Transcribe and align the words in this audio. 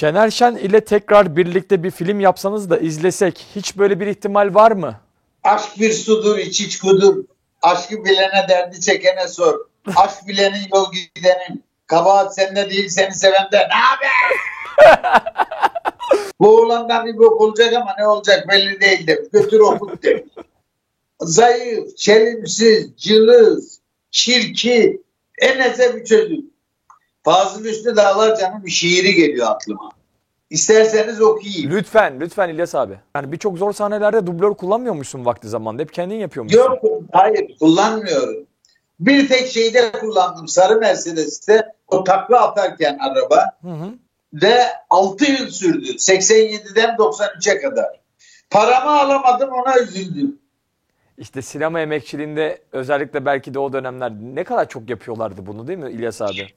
Şener 0.00 0.30
Şen 0.30 0.56
ile 0.56 0.84
tekrar 0.84 1.36
birlikte 1.36 1.82
bir 1.82 1.90
film 1.90 2.20
yapsanız 2.20 2.70
da 2.70 2.78
izlesek 2.78 3.46
hiç 3.56 3.78
böyle 3.78 4.00
bir 4.00 4.06
ihtimal 4.06 4.54
var 4.54 4.72
mı? 4.72 5.00
Aşk 5.42 5.80
bir 5.80 5.92
sudur 5.92 6.38
iç 6.38 6.60
iç 6.60 6.78
kudur. 6.78 7.24
Aşkı 7.62 8.04
bilene 8.04 8.46
derdi 8.48 8.80
çekene 8.80 9.28
sor. 9.28 9.60
Aşk 9.96 10.28
bilenin 10.28 10.68
yol 10.74 10.92
gidenin. 11.14 11.64
Kabahat 11.86 12.34
sende 12.34 12.70
değil 12.70 12.88
seni 12.88 13.14
sevende. 13.14 13.56
Ne 13.58 13.74
haber? 13.74 14.36
Bu 16.40 16.60
oğlandan 16.60 17.06
bir 17.06 17.18
bok 17.18 17.40
olacak 17.40 17.72
ama 17.72 17.94
ne 17.98 18.06
olacak 18.06 18.48
belli 18.48 18.80
değil 18.80 19.06
de. 19.06 19.22
Götür 19.32 19.60
okut 19.60 20.02
de. 20.02 20.24
Zayıf, 21.20 21.96
çelimsiz, 21.96 22.96
cılız, 22.96 23.80
çirki, 24.10 25.02
enese 25.38 25.96
bir 25.96 26.04
çocuk. 26.04 26.49
Fazıl 27.22 27.64
Üstü 27.64 27.96
Dağlar 27.96 28.36
canım 28.36 28.64
bir 28.64 28.70
şiiri 28.70 29.14
geliyor 29.14 29.46
aklıma. 29.50 29.90
İsterseniz 30.50 31.20
okuyayım. 31.20 31.70
Lütfen, 31.70 32.20
lütfen 32.20 32.48
İlyas 32.48 32.74
abi. 32.74 32.98
Yani 33.16 33.32
birçok 33.32 33.58
zor 33.58 33.72
sahnelerde 33.72 34.26
dublör 34.26 34.54
kullanmıyormuşsun 34.54 35.24
vakti 35.24 35.48
zamanında. 35.48 35.82
Hep 35.82 35.92
kendin 35.92 36.14
yapıyormuşsun. 36.14 36.58
Yok, 36.58 36.82
hayır 37.12 37.58
kullanmıyorum. 37.58 38.46
Bir 39.00 39.28
tek 39.28 39.46
şeyde 39.46 39.92
kullandım. 39.92 40.48
Sarı 40.48 40.76
Mercedes'te 40.76 41.72
o 41.88 42.04
takla 42.04 42.40
atarken 42.40 42.98
araba 42.98 43.44
Hı 43.62 43.68
hı. 43.68 43.88
ve 44.32 44.62
6 44.90 45.32
yıl 45.32 45.48
sürdü. 45.50 45.88
87'den 45.88 46.96
93'e 46.96 47.60
kadar. 47.60 48.00
Paramı 48.50 48.90
alamadım 48.90 49.50
ona 49.52 49.78
üzüldüm. 49.78 50.38
İşte 51.18 51.42
sinema 51.42 51.80
emekçiliğinde 51.80 52.62
özellikle 52.72 53.26
belki 53.26 53.54
de 53.54 53.58
o 53.58 53.72
dönemler 53.72 54.12
ne 54.34 54.44
kadar 54.44 54.68
çok 54.68 54.90
yapıyorlardı 54.90 55.46
bunu 55.46 55.66
değil 55.68 55.78
mi 55.78 55.90
İlyas 55.90 56.22
abi? 56.22 56.48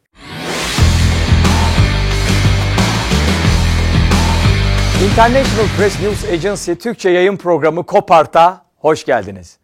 International 5.04 5.68
Press 5.78 6.02
News 6.02 6.26
Agency 6.26 6.74
Türkçe 6.74 7.10
yayın 7.10 7.38
programı 7.38 7.86
Kopart'a 7.86 8.66
hoş 8.78 9.06
geldiniz. 9.06 9.58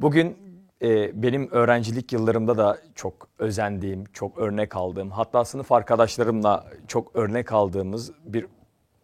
Bugün 0.00 0.36
e, 0.82 1.22
benim 1.22 1.50
öğrencilik 1.50 2.12
yıllarımda 2.12 2.58
da 2.58 2.78
çok 2.94 3.28
özendiğim, 3.38 4.04
çok 4.12 4.38
örnek 4.38 4.76
aldığım, 4.76 5.10
hatta 5.10 5.44
sınıf 5.44 5.72
arkadaşlarımla 5.72 6.66
çok 6.88 7.16
örnek 7.16 7.52
aldığımız 7.52 8.12
bir 8.24 8.46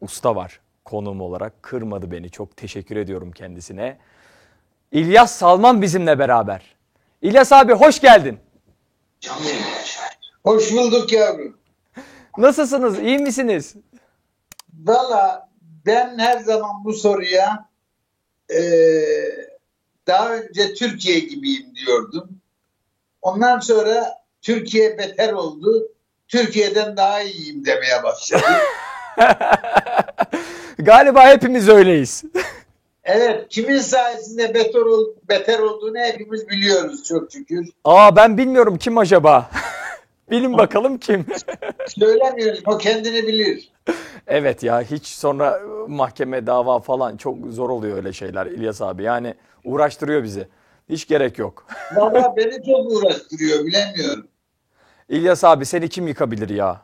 usta 0.01 0.37
var 0.37 0.61
konuğum 0.85 1.21
olarak. 1.21 1.63
Kırmadı 1.63 2.11
beni. 2.11 2.31
Çok 2.31 2.57
teşekkür 2.57 2.97
ediyorum 2.97 3.33
kendisine. 3.33 3.99
İlyas 4.93 5.35
Salman 5.35 5.83
bizimle 5.83 6.19
beraber. 6.19 6.75
İlyas 7.23 7.53
abi 7.53 7.73
hoş 7.73 8.01
geldin. 8.01 8.39
Hoş 10.45 10.73
bulduk 10.73 11.13
yavrum. 11.13 11.57
Nasılsınız? 12.39 12.99
İyi 12.99 13.19
misiniz? 13.19 13.75
Valla 14.85 15.49
ben 15.87 16.19
her 16.19 16.39
zaman 16.39 16.85
bu 16.85 16.93
soruya 16.93 17.69
eee, 18.51 19.51
daha 20.07 20.35
önce 20.35 20.75
Türkiye 20.75 21.19
gibiyim 21.19 21.67
diyordum. 21.75 22.29
Ondan 23.23 23.59
sonra 23.59 24.15
Türkiye 24.43 24.99
beter 24.99 25.33
oldu. 25.33 25.89
Türkiye'den 26.29 26.97
daha 26.97 27.23
iyiyim 27.23 27.65
demeye 27.67 28.03
başladım. 28.03 28.45
Galiba 30.79 31.29
hepimiz 31.29 31.69
öyleyiz. 31.69 32.23
Evet, 33.05 33.47
kimin 33.49 33.79
sayesinde 33.79 34.55
beter, 34.55 34.81
ol, 34.81 35.05
beter 35.29 35.59
olduğunu 35.59 35.99
hepimiz 35.99 36.49
biliyoruz 36.49 37.05
çok 37.05 37.33
şükür. 37.33 37.69
Aa 37.85 38.17
ben 38.17 38.39
bilmiyorum 38.39 38.79
kim 38.79 38.99
acaba? 38.99 39.51
Bilin 40.31 40.59
bakalım 40.59 40.99
kim? 40.99 41.27
Söylemiyoruz, 41.89 42.63
o 42.67 42.79
kendini 42.79 43.27
bilir. 43.27 43.73
evet 44.27 44.63
ya 44.63 44.83
hiç 44.83 45.07
sonra 45.07 45.61
mahkeme 45.89 46.47
dava 46.47 46.81
falan 46.81 47.17
çok 47.17 47.39
zor 47.49 47.71
oluyor 47.71 47.97
öyle 47.97 48.13
şeyler 48.13 48.47
İlyas 48.47 48.83
abi. 48.83 49.03
Yani 49.03 49.35
uğraştırıyor 49.65 50.23
bizi. 50.23 50.49
Hiç 50.89 51.09
gerek 51.09 51.39
yok. 51.39 51.67
Valla 51.97 52.35
beni 52.37 52.63
çok 52.67 52.93
uğraştırıyor, 52.93 53.67
bilemiyorum. 53.67 54.29
İlyas 55.09 55.45
abi 55.45 55.67
seni 55.67 55.89
kim 55.89 56.09
yıkabilir 56.09 56.49
ya? 56.49 56.81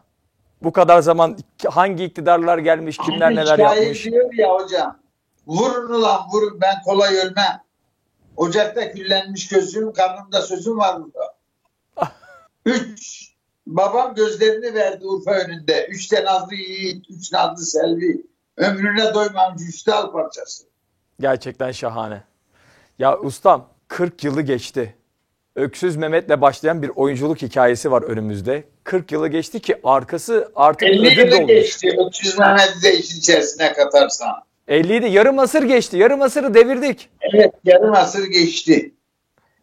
Bu 0.63 0.73
kadar 0.73 1.01
zaman 1.01 1.39
hangi 1.67 2.05
iktidarlar 2.05 2.59
gelmiş, 2.59 2.97
kimler 2.97 3.21
Hani 3.21 3.37
neler 3.37 3.59
yapmış? 3.59 4.05
diyor 4.05 4.35
ya 4.35 4.49
hocam, 4.55 4.99
vurun 5.47 5.95
ulan 5.95 6.21
vurun 6.33 6.61
ben 6.61 6.83
kolay 6.85 7.17
ölmem. 7.17 7.63
Ocakta 8.37 8.93
küllenmiş 8.93 9.49
gözüm, 9.49 9.93
karnımda 9.93 10.43
sözüm 10.43 10.79
var 10.79 10.97
burada. 11.03 11.35
Üç, 12.67 13.31
babam 13.67 14.15
gözlerini 14.15 14.75
verdi 14.75 15.07
Urfa 15.07 15.31
önünde. 15.31 15.87
Üç 15.87 16.13
de 16.13 16.25
nazlı 16.25 16.55
yiğit, 16.55 17.11
üç 17.11 17.33
nazlı 17.33 17.65
selvi. 17.67 18.23
Ömrüne 18.57 19.15
doymamış 19.15 19.63
üç 19.69 19.87
dal 19.87 20.13
parçası. 20.13 20.65
Gerçekten 21.21 21.73
şahane. 21.73 22.23
Ya 22.99 23.19
ustam 23.19 23.69
40 23.89 24.25
yılı 24.25 24.43
geçti. 24.43 24.95
Öksüz 25.57 25.97
Mehmet'le 25.97 26.41
başlayan 26.41 26.83
bir 26.83 26.91
oyunculuk 26.97 27.43
hikayesi 27.43 27.91
var 27.91 28.03
önümüzde. 28.03 28.65
40 28.85 29.13
yılı 29.13 29.29
geçti 29.29 29.61
ki 29.61 29.81
arkası 29.85 30.53
artık 30.57 30.89
50 30.89 31.07
ödül 31.07 31.19
yılı 31.19 31.31
dolmuş. 31.31 31.47
geçti. 31.47 31.97
300 32.09 32.39
Mehmet'i 32.39 32.83
de 32.83 32.95
işin 32.99 33.19
içerisine 33.19 33.73
katarsan. 33.73 34.29
50'ydi. 34.69 35.07
Yarım 35.07 35.39
asır 35.39 35.63
geçti. 35.63 35.97
Yarım 35.97 36.23
asırı 36.23 36.55
devirdik. 36.55 37.09
Evet 37.21 37.55
yarım 37.65 37.95
asır 37.95 38.25
geçti. 38.27 38.95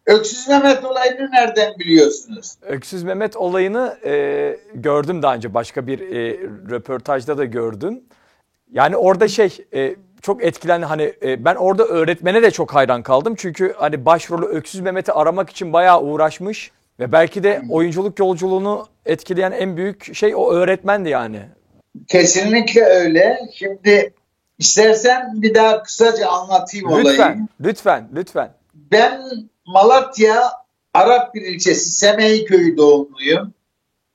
Öksüz 0.06 0.48
Mehmet 0.48 0.84
olayını 0.84 1.30
nereden 1.32 1.78
biliyorsunuz? 1.78 2.54
Öksüz 2.62 3.02
Mehmet 3.02 3.36
olayını 3.36 3.98
e, 4.04 4.56
gördüm 4.74 5.22
daha 5.22 5.34
önce. 5.34 5.54
Başka 5.54 5.86
bir 5.86 6.00
e, 6.00 6.38
röportajda 6.70 7.38
da 7.38 7.44
gördüm. 7.44 8.00
Yani 8.72 8.96
orada 8.96 9.28
şey 9.28 9.58
e, 9.74 9.96
çok 10.22 10.44
etkilendi. 10.44 10.86
Hani 10.86 11.14
e, 11.22 11.44
ben 11.44 11.54
orada 11.54 11.84
öğretmene 11.84 12.42
de 12.42 12.50
çok 12.50 12.74
hayran 12.74 13.02
kaldım. 13.02 13.34
Çünkü 13.38 13.74
hani 13.76 14.04
başrolü 14.04 14.46
Öksüz 14.46 14.80
Mehmet'i 14.80 15.12
aramak 15.12 15.50
için 15.50 15.72
bayağı 15.72 16.02
uğraşmış. 16.02 16.70
Ve 17.00 17.12
belki 17.12 17.42
de 17.42 17.62
oyunculuk 17.70 18.18
yolculuğunu 18.18 18.86
etkileyen 19.06 19.52
en 19.52 19.76
büyük 19.76 20.14
şey 20.14 20.34
o 20.34 20.52
öğretmendi 20.52 21.08
yani. 21.08 21.40
Kesinlikle 22.08 22.84
öyle. 22.84 23.38
Şimdi 23.54 24.14
istersen 24.58 25.42
bir 25.42 25.54
daha 25.54 25.82
kısaca 25.82 26.28
anlatayım 26.28 26.88
olayı. 26.88 27.06
Lütfen, 27.06 27.48
lütfen, 27.60 28.08
lütfen. 28.14 28.52
Ben 28.74 29.20
Malatya 29.66 30.52
Arap 30.94 31.34
bir 31.34 31.42
ilçesi 31.42 31.90
Semey 31.90 32.44
köyü 32.44 32.76
doğumluyum. 32.76 33.54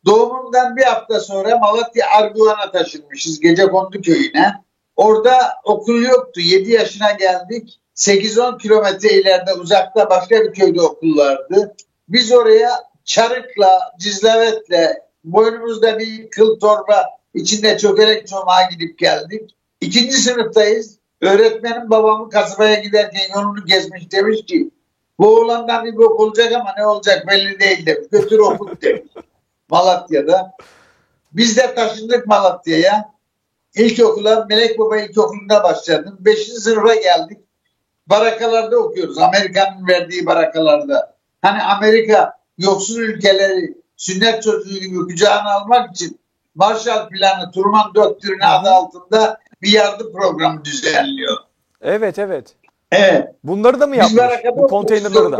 Doğumumdan 0.05 0.77
bir 0.77 0.83
hafta 0.83 1.19
sonra 1.19 1.57
Malatya 1.57 2.09
Arguvan'a 2.09 2.71
taşınmışız 2.71 3.39
Gecekondu 3.39 4.01
köyüne. 4.01 4.53
Orada 4.95 5.37
okul 5.63 6.01
yoktu. 6.01 6.41
7 6.41 6.71
yaşına 6.71 7.11
geldik. 7.11 7.79
8-10 7.95 8.61
kilometre 8.61 9.09
ileride 9.09 9.53
uzakta 9.53 10.09
başka 10.09 10.41
bir 10.41 10.53
köyde 10.53 10.81
okul 10.81 11.17
vardı. 11.17 11.75
Biz 12.09 12.31
oraya 12.31 12.69
çarıkla, 13.05 13.79
cizlevetle, 13.99 15.03
boynumuzda 15.23 15.99
bir 15.99 16.29
kıl 16.29 16.59
torba, 16.59 17.05
içinde 17.33 17.77
çökelek 17.77 18.27
çomağa 18.27 18.63
gidip 18.71 18.99
geldik. 18.99 19.55
İkinci 19.81 20.17
sınıftayız. 20.17 20.99
Öğretmenim 21.21 21.89
babamı 21.89 22.29
kasabaya 22.29 22.75
giderken 22.75 23.35
yolunu 23.35 23.65
gezmiş 23.65 24.11
demiş 24.11 24.45
ki 24.45 24.69
bu 25.19 25.39
oğlandan 25.39 25.85
bir 25.85 25.97
bok 25.97 26.19
olacak 26.19 26.51
ama 26.53 26.73
ne 26.77 26.87
olacak 26.87 27.27
belli 27.27 27.59
değil 27.59 27.85
demiş. 27.85 28.07
Götür 28.11 28.39
okut 28.39 28.81
demiş. 28.81 29.11
Malatya'da. 29.69 30.51
Biz 31.31 31.57
de 31.57 31.75
taşındık 31.75 32.27
Malatya'ya. 32.27 33.11
İlkokula 33.75 34.45
Melek 34.49 34.79
Baba 34.79 34.97
İlkokulu'nda 34.97 35.63
başladım. 35.63 36.17
Beşinci 36.19 36.59
sınıfa 36.59 36.95
geldik. 36.95 37.37
Barakalarda 38.07 38.77
okuyoruz. 38.77 39.17
Amerika'nın 39.17 39.87
verdiği 39.87 40.25
barakalarda. 40.25 41.15
Hani 41.41 41.63
Amerika 41.63 42.33
yoksul 42.57 42.99
ülkeleri 42.99 43.77
sünnet 43.97 44.43
çocuğu 44.43 44.79
gibi 44.79 44.97
kucağına 44.97 45.53
almak 45.53 45.95
için 45.95 46.19
Marshall 46.55 47.09
Planı, 47.09 47.51
Truman 47.51 47.95
Doktrini 47.95 48.45
adı 48.45 48.69
altında 48.69 49.39
bir 49.61 49.71
yardım 49.71 50.11
programı 50.13 50.65
düzenliyor. 50.65 51.37
Evet, 51.81 52.19
evet. 52.19 52.55
Evet. 52.91 53.27
Bunları 53.43 53.79
da 53.79 53.87
mı 53.87 53.95
yapmış? 53.95 54.23
Bu 54.57 54.67
konteynerları 54.67 55.31
da. 55.31 55.37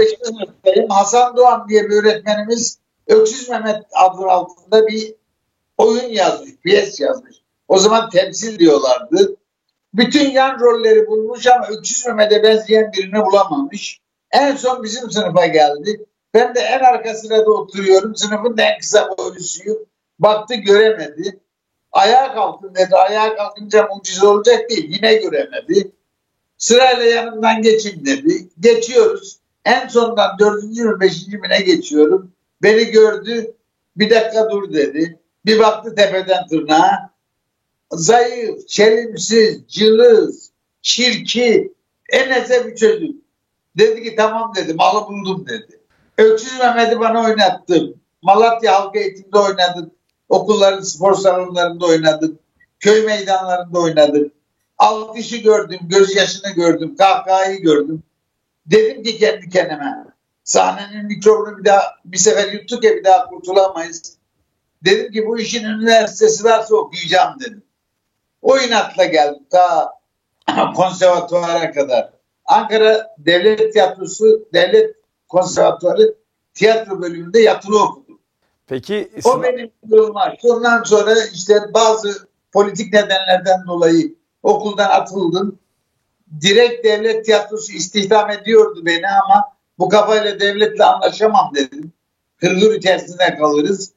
Hasan 0.89 1.37
Doğan 1.37 1.69
diye 1.69 1.83
bir 1.83 1.95
öğretmenimiz 1.95 2.79
Öksüz 3.07 3.49
Mehmet 3.49 3.83
adı 3.93 4.25
altında 4.27 4.87
bir 4.87 5.15
oyun 5.77 6.09
yazmış, 6.09 6.51
piyes 6.63 6.99
yazmış. 6.99 7.35
O 7.67 7.77
zaman 7.77 8.09
temsil 8.09 8.59
diyorlardı. 8.59 9.35
Bütün 9.93 10.31
yan 10.31 10.59
rolleri 10.59 11.07
bulmuş 11.07 11.47
ama 11.47 11.67
Öksüz 11.67 12.05
Mehmet'e 12.05 12.43
benzeyen 12.43 12.91
birini 12.93 13.25
bulamamış. 13.25 14.01
En 14.31 14.55
son 14.55 14.83
bizim 14.83 15.11
sınıfa 15.11 15.45
geldi. 15.45 16.05
Ben 16.33 16.55
de 16.55 16.59
en 16.59 16.79
arka 16.79 17.13
sırada 17.13 17.51
oturuyorum. 17.51 18.15
Sınıfın 18.15 18.57
en 18.57 18.79
kısa 18.79 19.09
boylusuyum. 19.17 19.77
Baktı 20.19 20.55
göremedi. 20.55 21.39
Ayağa 21.91 22.33
kalkın 22.33 22.75
dedi. 22.75 22.95
Ayağa 22.95 23.35
kalkınca 23.35 23.87
mucize 23.95 24.27
olacak 24.27 24.69
değil. 24.69 24.89
Yine 24.89 25.13
göremedi. 25.13 25.91
Sırayla 26.59 27.05
yanımdan 27.05 27.61
geçin 27.61 28.05
dedi. 28.05 28.49
Geçiyoruz. 28.59 29.39
En 29.65 29.87
sondan 29.87 30.39
dördüncü 30.39 30.83
mü 30.83 30.99
beşinci 30.99 31.37
mi 31.37 31.49
ne 31.49 31.61
geçiyorum. 31.61 32.31
Beni 32.63 32.85
gördü. 32.85 33.53
Bir 33.97 34.09
dakika 34.09 34.49
dur 34.51 34.73
dedi. 34.73 35.19
Bir 35.45 35.59
baktı 35.59 35.95
tepeden 35.95 36.47
tırnağa. 36.47 37.09
zayıf, 37.91 38.67
çelimsiz, 38.67 39.67
cılız, 39.67 40.51
çirki, 40.81 41.73
eneze 42.09 42.67
bir 42.67 42.75
çocuk. 42.75 43.15
Dedi 43.77 44.03
ki 44.03 44.15
tamam 44.15 44.53
dedi, 44.55 44.73
malı 44.73 45.07
buldum 45.07 45.45
dedi. 45.47 45.79
Öksüz 46.17 46.59
Mehmet'i 46.59 46.99
bana 46.99 47.23
oynattım. 47.23 47.93
Malatya 48.21 48.73
Halk 48.73 48.95
Eğitim'de 48.95 49.39
oynadık. 49.39 49.91
Okulların 50.29 50.81
spor 50.81 51.13
salonlarında 51.13 51.85
oynadık. 51.85 52.39
Köy 52.79 53.05
meydanlarında 53.05 53.79
oynadık. 53.79 54.33
Alkışı 54.79 55.37
gördüm, 55.37 55.79
gözyaşını 55.81 56.51
gördüm, 56.51 56.95
kahkahayı 56.95 57.61
gördüm. 57.61 58.03
Dedim 58.65 59.03
ki 59.03 59.17
kendi 59.17 59.49
kendime, 59.49 60.05
sahnenin 60.43 61.05
mikrobunu 61.05 61.57
bir 61.57 61.65
daha 61.65 61.81
bir 62.05 62.17
sefer 62.17 62.51
yuttuk 62.51 62.83
ya 62.83 62.95
bir 62.95 63.03
daha 63.03 63.25
kurtulamayız. 63.25 64.17
Dedim 64.85 65.11
ki 65.11 65.25
bu 65.27 65.39
işin 65.39 65.63
üniversitesi 65.63 66.43
varsa 66.43 66.75
okuyacağım 66.75 67.39
dedim. 67.39 67.63
O 68.41 68.57
inatla 68.57 69.05
geldim 69.05 69.43
ta 69.49 69.93
konservatuvara 70.75 71.71
kadar. 71.71 72.09
Ankara 72.45 73.15
Devlet 73.17 73.73
Tiyatrosu, 73.73 74.47
Devlet 74.53 74.95
Konservatuvarı 75.27 76.15
tiyatro 76.53 77.01
bölümünde 77.01 77.39
yatılı 77.39 77.83
okudum. 77.83 78.19
Peki 78.67 79.11
O 79.23 79.43
benim 79.43 79.71
yoluma. 79.89 80.33
Ondan 80.43 80.83
sonra 80.83 81.13
işte 81.33 81.53
bazı 81.73 82.27
politik 82.51 82.93
nedenlerden 82.93 83.67
dolayı 83.67 84.15
okuldan 84.43 84.89
atıldım. 84.89 85.59
Direkt 86.41 86.85
devlet 86.85 87.25
tiyatrosu 87.25 87.73
istihdam 87.73 88.31
ediyordu 88.31 88.85
beni 88.85 89.07
ama 89.07 89.43
bu 89.79 89.89
kafayla 89.89 90.39
devletle 90.39 90.83
anlaşamam 90.85 91.51
dedim. 91.55 91.93
Hırgür 92.37 92.75
içerisinde 92.75 93.37
kalırız. 93.37 93.91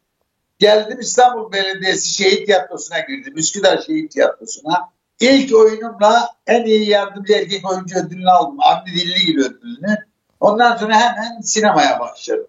Geldim 0.59 1.01
İstanbul 1.01 1.53
Belediyesi 1.53 2.15
Şehit 2.15 2.47
Tiyatrosu'na 2.47 3.01
girdim. 3.01 3.37
Üsküdar 3.37 3.79
Şehit 3.79 4.13
Tiyatrosu'na. 4.13 4.89
İlk 5.21 5.55
oyunumla 5.55 6.29
en 6.47 6.65
iyi 6.65 6.89
yardımcı 6.89 7.33
erkek 7.33 7.71
oyuncu 7.71 7.99
ödülünü 7.99 8.31
aldım. 8.31 8.57
Avni 8.61 8.87
Dilligil 8.87 9.39
ödülünü. 9.39 9.97
Ondan 10.41 10.77
sonra 10.77 10.95
hemen 10.95 11.41
sinemaya 11.41 12.01
başladım. 12.01 12.47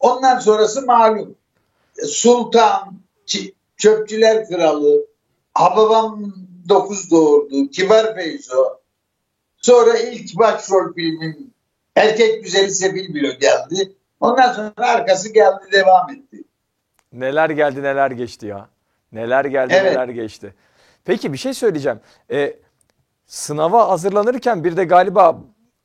Ondan 0.00 0.38
sonrası 0.38 0.86
malum. 0.86 1.34
Sultan, 2.02 2.98
Çöpçüler 3.76 4.48
Kralı, 4.48 5.06
Hababam 5.54 6.32
9 6.68 7.10
doğurdu, 7.10 7.70
Kibar 7.70 8.14
Feyzo. 8.14 8.64
Sonra 9.56 9.98
ilk 9.98 10.38
başrol 10.38 10.94
filmim 10.94 11.50
Erkek 11.96 12.44
Güzeli 12.44 12.70
Sebil 12.70 13.14
Bilo 13.14 13.28
geldi. 13.38 13.92
Ondan 14.20 14.52
sonra 14.52 14.72
arkası 14.76 15.32
geldi 15.32 15.62
devam 15.72 16.10
etti. 16.10 16.44
neler 17.12 17.50
geldi 17.50 17.82
neler 17.82 18.10
geçti 18.10 18.46
ya. 18.46 18.68
Neler 19.12 19.44
geldi 19.44 19.74
Evet. 19.76 19.92
neler 19.92 20.08
geçti. 20.08 20.54
Peki 21.04 21.32
bir 21.32 21.38
şey 21.38 21.54
söyleyeceğim. 21.54 22.00
E, 22.30 22.56
sınava 23.26 23.88
hazırlanırken 23.88 24.64
bir 24.64 24.76
de 24.76 24.84
galiba 24.84 25.38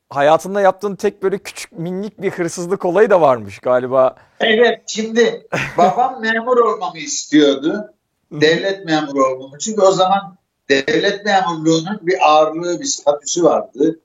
hayatında 0.10 0.62
yaptığın 0.62 0.96
tek 0.96 1.24
böyle 1.24 1.38
küçük 1.38 1.72
minik 1.72 2.22
bir 2.22 2.32
hırsızlık 2.32 2.86
olayı 2.86 3.10
da 3.10 3.22
varmış 3.22 3.60
galiba. 3.60 4.16
Evet 4.40 4.82
şimdi 4.88 5.48
babam 5.78 6.22
memur 6.22 6.58
olmamı 6.58 6.98
istiyordu. 6.98 7.94
Devlet 8.32 8.86
memuru 8.86 9.26
olmamı. 9.26 9.58
Çünkü 9.60 9.82
o 9.82 9.92
zaman 9.92 10.38
devlet 10.70 11.26
memurluğunun 11.26 12.00
bir 12.02 12.30
ağırlığı, 12.30 12.80
bir 12.80 12.86
statüsü 12.86 13.44
vardı. 13.44 14.00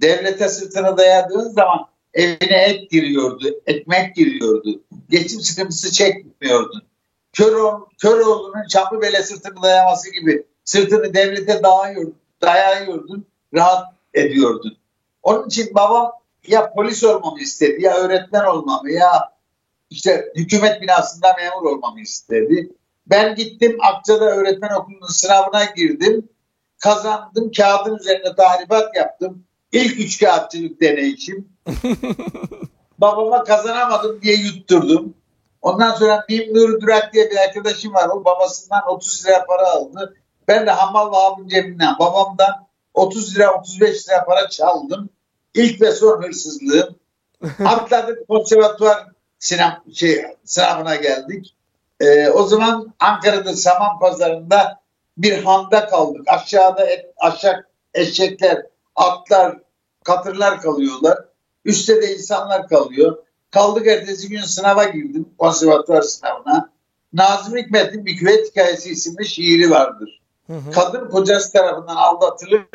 Devlete 0.00 0.48
sırtını 0.48 0.98
dayadığın 0.98 1.50
zaman 1.50 1.86
evine 2.14 2.64
et 2.64 2.90
giriyordu, 2.90 3.60
ekmek 3.66 4.16
giriyordu. 4.16 4.80
Geçim 5.10 5.40
sıkıntısı 5.40 5.92
çekmiyordun. 5.92 6.82
Köroğlu, 7.32 7.88
Köroğlu'nun 7.98 8.66
Çamlıbele 8.68 9.22
sırtını 9.22 9.62
dayaması 9.62 10.12
gibi 10.12 10.46
sırtını 10.64 11.14
devlete 11.14 11.62
dayıyordun, 11.62 12.14
dayıyordun, 12.42 13.26
rahat 13.54 13.94
ediyordun. 14.14 14.76
Onun 15.22 15.46
için 15.46 15.74
babam 15.74 16.12
ya 16.46 16.72
polis 16.72 17.04
olmamı 17.04 17.40
istedi, 17.40 17.82
ya 17.82 17.96
öğretmen 17.96 18.44
olmamı, 18.44 18.90
ya 18.90 19.32
işte 19.90 20.32
hükümet 20.36 20.82
binasında 20.82 21.36
memur 21.38 21.70
olmamı 21.70 22.00
istedi. 22.00 22.70
Ben 23.06 23.34
gittim 23.34 23.76
Akça'da 23.80 24.24
öğretmen 24.24 24.70
okulunun 24.74 25.06
sınavına 25.06 25.64
girdim. 25.64 26.28
Kazandım. 26.78 27.50
Kağıdın 27.56 27.98
üzerine 27.98 28.34
tahribat 28.36 28.96
yaptım. 28.96 29.44
İlk 29.72 30.00
üç 30.00 30.20
kağıtçılık 30.20 30.80
deneyişim. 30.80 31.48
Babama 32.98 33.44
kazanamadım 33.44 34.22
diye 34.22 34.36
yutturdum. 34.36 35.14
Ondan 35.62 35.94
sonra 35.94 36.24
Mim 36.28 36.54
Nuri 36.54 36.80
Durak 36.80 37.12
diye 37.12 37.30
bir 37.30 37.36
arkadaşım 37.36 37.94
var. 37.94 38.08
O 38.08 38.24
babasından 38.24 38.82
30 38.88 39.26
lira 39.26 39.44
para 39.46 39.70
aldı. 39.70 40.16
Ben 40.48 40.66
de 40.66 40.70
Hamal 40.70 41.12
Vahab'ın 41.12 41.48
cebinden 41.48 41.94
babamdan 41.98 42.66
30 42.94 43.36
lira 43.36 43.54
35 43.54 44.08
lira 44.08 44.24
para 44.24 44.48
çaldım. 44.48 45.10
İlk 45.54 45.80
ve 45.80 45.92
son 45.92 46.22
hırsızlığım. 46.22 46.96
Atladık 47.64 48.28
konservatuvar 48.28 49.06
sinem, 49.38 49.82
şey, 49.94 50.24
sınavına 50.44 50.96
geldik. 50.96 51.56
Ee, 52.00 52.28
o 52.28 52.42
zaman 52.42 52.94
Ankara'da 53.00 53.56
Saman 53.56 53.98
Pazarı'nda 53.98 54.80
bir 55.18 55.42
handa 55.42 55.86
kaldık. 55.86 56.22
Aşağıda 56.26 56.86
et, 56.86 57.06
aşağı 57.16 57.66
eşekler, 57.94 58.66
atlar, 58.96 59.58
katırlar 60.04 60.60
kalıyorlar. 60.60 61.18
Üstte 61.64 62.02
de 62.02 62.14
insanlar 62.14 62.68
kalıyor. 62.68 63.18
Kaldık 63.50 63.86
ertesi 63.86 64.28
gün 64.28 64.40
sınava 64.40 64.84
girdim. 64.84 65.28
Konservatuvar 65.38 66.02
sınavına. 66.02 66.70
Nazım 67.12 67.56
Hikmet'in 67.56 68.06
Bir 68.06 68.16
Küvet 68.16 68.50
Hikayesi 68.50 68.90
isimli 68.90 69.26
şiiri 69.26 69.70
vardır. 69.70 70.20
Hı 70.46 70.52
hı. 70.52 70.70
Kadın 70.70 71.08
kocası 71.08 71.52
tarafından 71.52 71.96
aldatılır. 71.96 72.66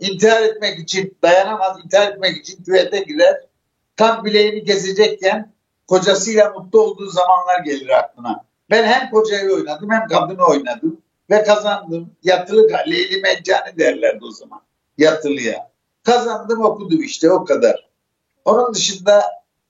İntihar 0.00 0.42
etmek 0.42 0.78
için 0.78 1.16
dayanamaz. 1.22 1.78
intihar 1.84 2.12
etmek 2.12 2.36
için 2.36 2.62
küvete 2.64 2.98
girer. 2.98 3.40
Tam 3.96 4.24
bileğini 4.24 4.64
kesecekken 4.64 5.52
kocasıyla 5.88 6.50
mutlu 6.50 6.80
olduğu 6.82 7.10
zamanlar 7.10 7.60
gelir 7.64 7.88
aklına. 7.88 8.44
Ben 8.70 8.84
hem 8.84 9.10
kocayı 9.10 9.52
oynadım 9.52 9.90
hem 9.90 10.08
kadını 10.08 10.46
oynadım 10.46 11.00
ve 11.30 11.42
kazandım. 11.42 12.10
Yatılı 12.22 12.68
Leyli 12.88 13.20
Meccani 13.20 13.78
derlerdi 13.78 14.24
o 14.24 14.30
zaman. 14.30 14.60
Yatılıya. 14.98 15.70
Kazandım 16.02 16.64
okudum 16.64 17.02
işte 17.02 17.30
o 17.30 17.44
kadar. 17.44 17.88
Onun 18.44 18.74
dışında 18.74 19.22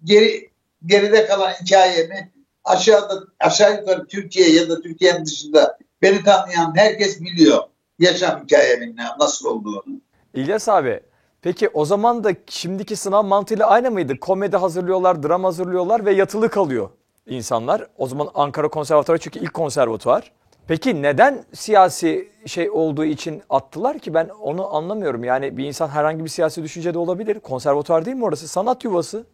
geri 0.04 0.50
geride 0.86 1.26
kalan 1.26 1.50
hikayemi 1.50 2.32
aşağıda 2.64 3.24
aşağı 3.40 3.76
yukarı 3.76 4.06
Türkiye 4.06 4.50
ya 4.50 4.68
da 4.68 4.80
Türkiye'nin 4.80 5.24
dışında 5.24 5.78
beni 6.02 6.24
tanıyan 6.24 6.72
herkes 6.76 7.20
biliyor 7.20 7.62
yaşam 7.98 8.44
hikayemin 8.44 8.96
ne- 8.96 9.18
nasıl 9.18 9.48
olduğunu. 9.48 10.00
İlyas 10.34 10.68
abi 10.68 11.00
peki 11.42 11.68
o 11.68 11.84
zaman 11.84 12.24
da 12.24 12.30
şimdiki 12.46 12.96
sınav 12.96 13.24
mantığıyla 13.24 13.66
aynı 13.66 13.90
mıydı? 13.90 14.20
Komedi 14.20 14.56
hazırlıyorlar, 14.56 15.22
dram 15.22 15.44
hazırlıyorlar 15.44 16.04
ve 16.04 16.12
yatılı 16.12 16.48
kalıyor 16.48 16.90
insanlar. 17.26 17.86
O 17.98 18.06
zaman 18.06 18.28
Ankara 18.34 18.68
Konservatuarı 18.68 19.18
çünkü 19.18 19.38
ilk 19.38 19.54
konservatuvar. 19.54 20.32
Peki 20.68 21.02
neden 21.02 21.44
siyasi 21.54 22.28
şey 22.46 22.70
olduğu 22.70 23.04
için 23.04 23.42
attılar 23.50 23.98
ki 23.98 24.14
ben 24.14 24.28
onu 24.28 24.74
anlamıyorum. 24.76 25.24
Yani 25.24 25.56
bir 25.56 25.64
insan 25.64 25.88
herhangi 25.88 26.24
bir 26.24 26.28
siyasi 26.28 26.62
düşüncede 26.62 26.98
olabilir. 26.98 27.40
Konservatuar 27.40 28.04
değil 28.04 28.16
mi 28.16 28.24
orası? 28.24 28.48
Sanat 28.48 28.84
yuvası. 28.84 29.26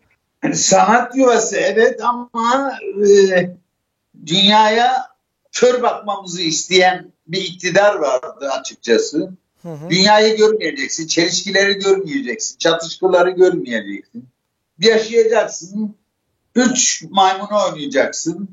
Sanat 0.53 1.17
yuvası 1.17 1.57
evet 1.57 2.01
ama 2.03 2.79
e, 3.09 3.51
dünyaya 4.27 4.93
kör 5.53 5.83
bakmamızı 5.83 6.43
isteyen 6.43 7.13
bir 7.27 7.41
iktidar 7.41 7.95
vardı 7.95 8.51
açıkçası. 8.51 9.31
Hı 9.65 9.73
hı. 9.73 9.91
Dünyayı 9.91 10.37
görmeyeceksin, 10.37 11.07
çelişkileri 11.07 11.79
görmeyeceksin, 11.79 12.59
çatışmaları 12.59 13.31
görmeyeceksin. 13.31 14.29
Yaşayacaksın, 14.79 15.97
üç 16.55 17.05
maymunu 17.11 17.65
oynayacaksın, 17.67 18.49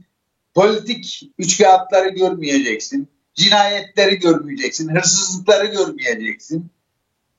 politik 0.53 1.31
üçkağıtları 1.37 2.09
görmeyeceksin, 2.09 3.07
cinayetleri 3.33 4.19
görmeyeceksin, 4.19 4.95
hırsızlıkları 4.95 5.65
görmeyeceksin. 5.65 6.71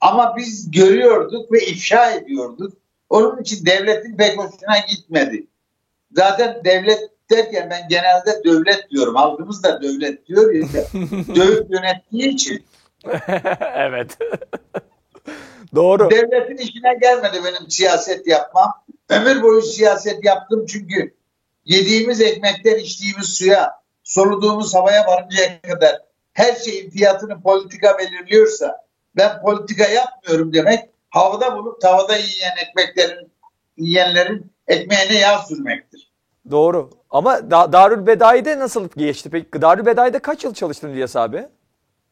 Ama 0.00 0.36
biz 0.36 0.70
görüyorduk 0.70 1.52
ve 1.52 1.66
ifşa 1.66 2.10
ediyorduk. 2.10 2.72
Onun 3.10 3.42
için 3.42 3.66
devletin 3.66 4.16
pek 4.16 4.38
hoşuna 4.38 4.78
gitmedi. 4.90 5.46
Zaten 6.12 6.60
devlet 6.64 7.10
derken 7.30 7.70
ben 7.70 7.88
genelde 7.88 8.44
devlet 8.44 8.90
diyorum. 8.90 9.14
Halkımız 9.14 9.62
da 9.62 9.82
devlet 9.82 10.26
diyor 10.26 10.54
ya. 10.54 10.66
Dövüp 11.34 11.70
yönettiği 11.70 12.28
için. 12.28 12.64
evet. 13.74 14.18
Doğru. 15.74 16.10
Devletin 16.10 16.56
işine 16.56 16.98
gelmedi 17.02 17.44
benim 17.44 17.70
siyaset 17.70 18.26
yapmam. 18.26 18.84
Ömür 19.08 19.42
boyu 19.42 19.62
siyaset 19.62 20.24
yaptım 20.24 20.66
çünkü 20.66 21.14
yediğimiz 21.64 22.20
ekmekten 22.20 22.78
içtiğimiz 22.78 23.28
suya, 23.28 23.72
soluduğumuz 24.02 24.74
havaya 24.74 25.06
varıncaya 25.06 25.60
kadar 25.62 25.98
her 26.32 26.54
şeyin 26.54 26.90
fiyatını 26.90 27.42
politika 27.42 27.98
belirliyorsa 27.98 28.76
ben 29.16 29.42
politika 29.42 29.84
yapmıyorum 29.84 30.52
demek 30.52 30.80
havada 31.10 31.56
bulup 31.56 31.80
tavada 31.80 32.16
yiyen 32.16 32.56
ekmeklerin 32.68 33.32
yiyenlerin 33.76 34.52
ekmeğine 34.68 35.18
yağ 35.18 35.38
sürmektir. 35.38 36.12
Doğru. 36.50 36.90
Ama 37.10 37.50
da 37.50 37.72
Darül 37.72 38.06
Bedai'de 38.06 38.58
nasıl 38.58 38.88
geçti? 38.96 39.30
Peki 39.30 39.62
Darül 39.62 39.86
Bedai'de 39.86 40.18
kaç 40.18 40.44
yıl 40.44 40.54
çalıştın 40.54 40.88
İlyas 40.88 41.16
abi? 41.16 41.48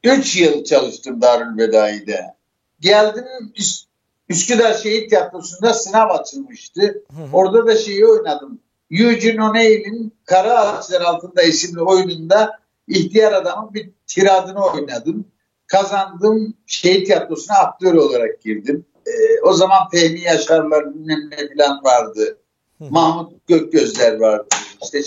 3 0.05 0.37
yıl 0.37 0.65
çalıştım 0.65 1.21
Darülbedai'de. 1.21 2.35
Geldim 2.81 3.25
Üs- 3.57 3.85
Üsküdar 4.29 4.75
Şehit 4.75 5.11
Tiyatrosu'nda 5.11 5.75
sınav 5.75 6.11
açılmıştı. 6.11 7.05
Orada 7.33 7.67
da 7.67 7.77
şeyi 7.77 8.07
oynadım. 8.07 8.61
Eugene 8.91 9.45
O'Neill'in 9.45 10.15
Kara 10.25 10.59
Ağaçlar 10.61 11.01
Altında 11.01 11.43
isimli 11.43 11.81
oyununda 11.83 12.59
ihtiyar 12.89 13.33
adamın 13.33 13.75
bir 13.75 13.91
tiradını 14.07 14.65
oynadım. 14.65 15.25
Kazandım. 15.67 16.55
Şehit 16.67 17.07
Tiyatrosu'na 17.07 17.57
aktör 17.57 17.95
olarak 17.95 18.41
girdim. 18.41 18.87
Ee, 19.07 19.41
o 19.43 19.53
zaman 19.53 19.89
Fehmi 19.93 20.21
Yaşarlar 20.21 20.95
bilmem 20.95 21.31
ne 21.31 21.37
falan 21.37 21.85
vardı. 21.85 22.39
Mahmut 22.81 23.47
Gökgözler 23.47 24.21
vardı. 24.21 24.49
İşte 24.83 25.03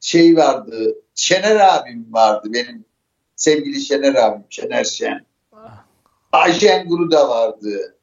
şey 0.00 0.36
vardı. 0.36 0.94
Şener 1.14 1.56
abim 1.56 2.06
vardı 2.10 2.48
benim. 2.52 2.84
Sevgili 3.36 3.80
Şener 3.80 4.14
abim. 4.14 4.44
Şener 4.50 4.84
Şen. 4.84 5.26
Ayşen 6.32 6.88
Guru 6.88 7.10
da 7.10 7.28
vardı. 7.28 7.96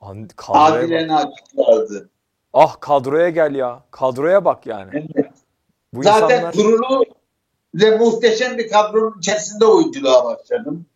An-. 0.00 0.28
Adile 0.48 1.08
vardı. 1.54 2.10
Ah 2.52 2.80
kadroya 2.80 3.30
gel 3.30 3.54
ya. 3.54 3.82
Kadroya 3.90 4.44
bak 4.44 4.66
yani. 4.66 4.90
Evet. 4.94 5.32
Bu 5.92 6.02
Zaten 6.02 6.36
insanlar 6.36 6.52
kurulu 6.52 7.04
ve 7.74 7.96
muhteşem 7.96 8.58
bir 8.58 8.68
kadronun 8.68 9.18
içerisinde 9.18 9.64
oyunculuğa 9.64 10.24
başladım. 10.24 10.86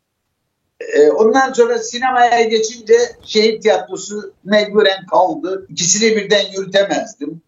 Ee, 0.80 1.10
ondan 1.10 1.52
sonra 1.52 1.78
sinemaya 1.78 2.42
geçince 2.42 2.94
şehit 3.25 3.62
tiyatrosu 3.62 4.34
mecburen 4.44 5.06
kaldı. 5.06 5.66
İkisini 5.68 6.16
birden 6.16 6.52
yürütemezdim. 6.52 7.42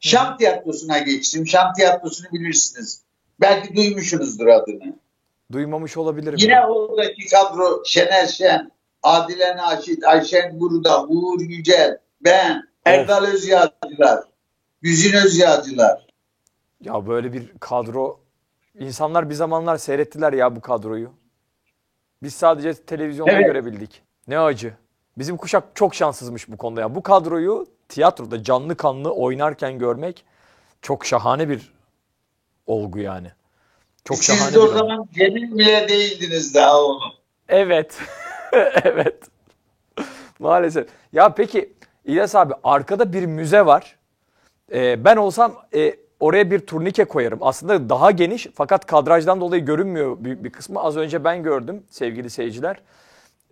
Şam 0.00 0.36
tiyatrosuna 0.36 0.98
geçtim. 0.98 1.46
Şam 1.46 1.72
tiyatrosunu 1.72 2.26
bilirsiniz. 2.32 3.02
Belki 3.40 3.76
duymuşsunuzdur 3.76 4.46
adını. 4.46 4.96
Duymamış 5.52 5.96
olabilirim. 5.96 6.36
Yine 6.38 6.66
oradaki 6.66 7.26
kadro 7.26 7.82
Şener 7.84 8.26
Şen, 8.26 8.70
Adile 9.02 9.56
Naşit, 9.56 10.04
Ayşen 10.04 10.58
Guruda, 10.58 11.04
Uğur 11.04 11.40
Yücel, 11.40 11.98
ben, 12.20 12.68
Erdal 12.84 13.24
Özyağcılar, 13.24 14.24
Güzin 14.82 15.16
Özyağcılar. 15.16 16.06
Ya 16.80 17.06
böyle 17.06 17.32
bir 17.32 17.52
kadro 17.60 18.20
insanlar 18.78 19.30
bir 19.30 19.34
zamanlar 19.34 19.76
seyrettiler 19.76 20.32
ya 20.32 20.56
bu 20.56 20.60
kadroyu. 20.60 21.12
Biz 22.22 22.34
sadece 22.34 22.74
televizyonda 22.74 23.32
Evet. 23.32 23.46
görebildik. 23.46 24.02
Ne 24.28 24.38
acı. 24.38 24.74
Bizim 25.18 25.36
kuşak 25.36 25.64
çok 25.74 25.94
şanssızmış 25.94 26.48
bu 26.48 26.56
konuda 26.56 26.80
ya. 26.80 26.94
Bu 26.94 27.02
kadroyu 27.02 27.66
tiyatroda 27.88 28.42
canlı 28.42 28.76
kanlı 28.76 29.12
oynarken 29.12 29.78
görmek 29.78 30.24
çok 30.82 31.06
şahane 31.06 31.48
bir 31.48 31.72
olgu 32.66 32.98
yani. 32.98 33.32
Çok 34.06 34.22
şahane 34.22 34.44
Siz 34.44 34.54
de 34.54 34.58
o 34.58 34.68
zaman 34.68 35.08
Cemil 35.14 35.58
bile 35.58 35.88
değildiniz 35.88 36.54
daha 36.54 36.82
oğlum. 36.82 37.02
Evet. 37.48 37.98
evet. 38.84 39.16
Maalesef. 40.38 40.86
Ya 41.12 41.34
peki 41.34 41.72
İlyas 42.04 42.34
abi 42.34 42.54
arkada 42.64 43.12
bir 43.12 43.26
müze 43.26 43.66
var. 43.66 43.96
Ee, 44.72 45.04
ben 45.04 45.16
olsam 45.16 45.54
e, 45.74 45.96
oraya 46.20 46.50
bir 46.50 46.60
turnike 46.60 47.04
koyarım. 47.04 47.38
Aslında 47.42 47.88
daha 47.88 48.10
geniş 48.10 48.46
fakat 48.54 48.86
kadrajdan 48.86 49.40
dolayı 49.40 49.64
görünmüyor 49.64 50.16
büyük 50.20 50.44
bir 50.44 50.50
kısmı. 50.50 50.80
Az 50.82 50.96
önce 50.96 51.24
ben 51.24 51.42
gördüm 51.42 51.82
sevgili 51.90 52.30
seyirciler. 52.30 52.80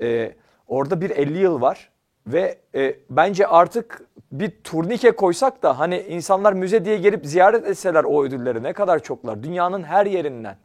Ee, 0.01 0.33
orada 0.69 1.01
bir 1.01 1.11
50 1.11 1.39
yıl 1.39 1.61
var 1.61 1.91
ve 2.27 2.59
e, 2.75 2.97
bence 3.11 3.47
artık 3.47 4.03
bir 4.41 4.51
turnike 4.65 5.11
koysak 5.11 5.63
da 5.63 5.79
hani 5.79 6.01
insanlar 6.09 6.53
müze 6.53 6.85
diye 6.85 6.97
gelip 6.97 7.27
ziyaret 7.27 7.67
etseler 7.67 8.05
o 8.05 8.25
ödülleri 8.25 8.63
ne 8.63 8.73
kadar 8.73 9.03
çoklar. 9.03 9.43
Dünyanın 9.43 9.83
her 9.83 10.07
yerinden. 10.07 10.57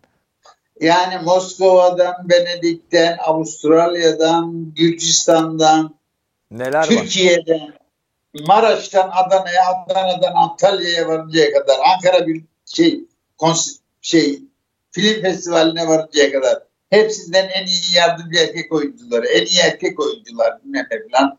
Yani 0.82 1.24
Moskova'dan, 1.24 2.16
Venedik'ten, 2.32 3.18
Avustralya'dan, 3.26 4.74
Gürcistan'dan, 4.76 5.96
Neler 6.52 6.74
var. 6.74 6.84
Türkiye'den, 6.84 7.74
Maraş'tan 8.48 9.12
Adana'ya, 9.14 9.62
Adana'dan 9.68 10.34
Antalya'ya 10.36 11.08
varıncaya 11.08 11.54
kadar, 11.54 11.76
Ankara 11.96 12.28
bir 12.28 12.44
şey, 12.66 13.06
kons- 13.38 13.78
şey 14.02 14.42
film 14.92 15.22
festivaline 15.22 15.88
varıncaya 15.88 16.32
kadar 16.32 16.64
hepsinden 16.90 17.50
en 17.50 17.66
iyi 17.66 17.96
yardımcı 17.96 18.40
erkek 18.40 18.74
oyuncuları, 18.74 19.28
en 19.28 19.46
iyi 19.46 19.60
erkek 19.60 20.00
oyuncular 20.00 20.64
bilmem 20.64 20.88
ne 20.92 21.10
falan 21.12 21.38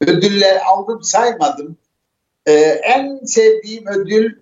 ödüller 0.00 0.60
aldım 0.66 1.02
saymadım. 1.02 1.76
Ee, 2.46 2.52
en 2.82 3.24
sevdiğim 3.24 3.86
ödül 3.86 4.40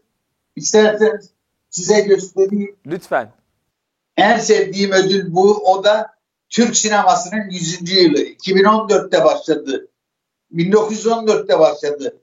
isterseniz 0.56 1.30
size 1.70 2.00
göstereyim. 2.00 2.76
Lütfen. 2.86 3.32
En 4.16 4.38
sevdiğim 4.38 4.92
ödül 4.92 5.34
bu. 5.34 5.72
O 5.72 5.84
da 5.84 6.16
Türk 6.48 6.76
sinemasının 6.76 7.50
100. 7.50 7.90
yılı. 7.90 8.18
2014'te 8.18 9.24
başladı. 9.24 9.88
1914'te 10.54 11.58
başladı 11.58 12.22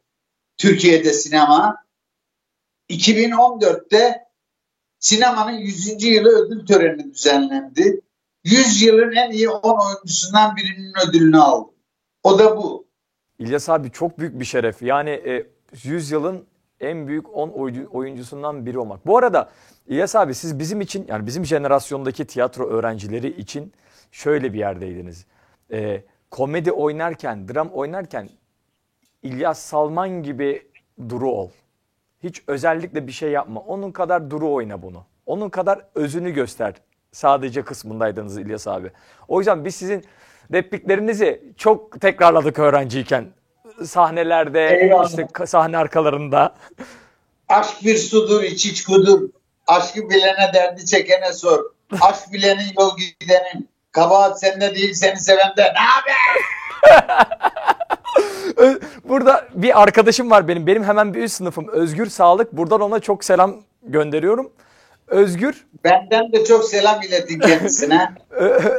Türkiye'de 0.58 1.14
sinema. 1.14 1.84
2014'te 2.90 4.28
sinemanın 5.00 5.58
100. 5.58 6.04
yılı 6.04 6.30
ödül 6.30 6.66
töreni 6.66 7.14
düzenlendi. 7.14 8.02
100 8.44 8.82
yılın 8.82 9.12
en 9.12 9.32
iyi 9.32 9.50
10 9.50 9.88
oyuncusundan 9.88 10.56
birinin 10.56 10.94
ödülünü 11.08 11.38
aldım. 11.38 11.74
O 12.24 12.40
da 12.40 12.58
bu. 12.58 12.88
İlyas 13.40 13.70
abi 13.70 13.92
çok 13.92 14.20
büyük 14.20 14.40
bir 14.40 14.46
şeref. 14.46 14.82
Yani 14.82 15.10
e, 15.10 15.46
100 15.84 16.12
yılın 16.12 16.46
en 16.80 17.08
büyük 17.08 17.38
10 17.38 17.50
oyuncu- 17.50 17.88
oyuncusundan 17.92 18.66
biri 18.66 18.80
olmak. 18.80 19.08
Bu 19.08 19.18
arada 19.18 19.50
İlyas 19.88 20.16
abi 20.16 20.34
siz 20.34 20.60
bizim 20.60 20.82
için 20.82 21.06
yani 21.08 21.26
bizim 21.26 21.46
jenerasyondaki 21.46 22.26
tiyatro 22.26 22.68
öğrencileri 22.70 23.28
için 23.28 23.74
şöyle 24.12 24.54
bir 24.54 24.60
yerdeydiniz. 24.60 25.26
E, 25.72 26.04
komedi 26.32 26.72
oynarken, 26.72 27.48
dram 27.48 27.70
oynarken 27.70 28.30
İlyas 29.24 29.60
Salman 29.60 30.24
gibi 30.24 30.68
duru 31.10 31.32
ol. 31.32 31.50
Hiç 32.24 32.44
özellikle 32.48 33.08
bir 33.08 33.12
şey 33.12 33.32
yapma. 33.32 33.60
Onun 33.60 33.92
kadar 33.92 34.30
duru 34.32 34.52
oyna 34.54 34.82
bunu. 34.82 35.06
Onun 35.26 35.50
kadar 35.50 35.86
özünü 35.96 36.32
göster. 36.32 36.74
Sadece 37.12 37.62
kısmındaydınız 37.62 38.38
İlyas 38.38 38.68
abi. 38.68 38.92
O 39.28 39.40
yüzden 39.40 39.66
biz 39.66 39.76
sizin 39.76 40.04
repliklerinizi 40.54 41.42
çok 41.58 42.02
tekrarladık 42.02 42.60
öğrenciyken. 42.60 43.26
Sahnelerde, 43.86 44.80
Eyvallah. 44.82 45.10
işte 45.10 45.28
sahne 45.46 45.78
arkalarında. 45.78 46.56
Aşk 47.50 47.84
bir 47.84 47.98
sudur, 47.98 48.44
iç 48.44 48.66
iç 48.66 48.84
kudur. 48.84 49.30
Aşkı 49.68 50.10
bilene 50.10 50.52
derdi 50.54 50.86
çekene 50.86 51.34
sor. 51.34 51.60
Aşk 52.02 52.34
bilenin 52.34 52.74
yol 52.80 52.98
gidenin. 53.20 53.70
Kabahat 53.92 54.40
sende 54.40 54.76
değil 54.76 54.94
seni 54.94 55.20
sevende. 55.20 55.62
Ne 55.64 55.80
haber? 55.80 56.16
Burada 59.04 59.48
bir 59.54 59.82
arkadaşım 59.82 60.32
var 60.32 60.48
benim. 60.48 60.68
Benim 60.68 60.84
hemen 60.84 61.14
bir 61.14 61.24
üst 61.24 61.36
sınıfım 61.36 61.68
Özgür 61.68 62.06
Sağlık. 62.06 62.54
Buradan 62.54 62.82
ona 62.82 63.00
çok 63.00 63.24
selam 63.24 63.56
gönderiyorum. 63.84 64.52
Özgür 65.08 65.66
Benden 65.84 66.32
de 66.32 66.46
çok 66.46 66.66
selam 66.66 67.02
iletin 67.02 67.40
kendisine. 67.40 68.12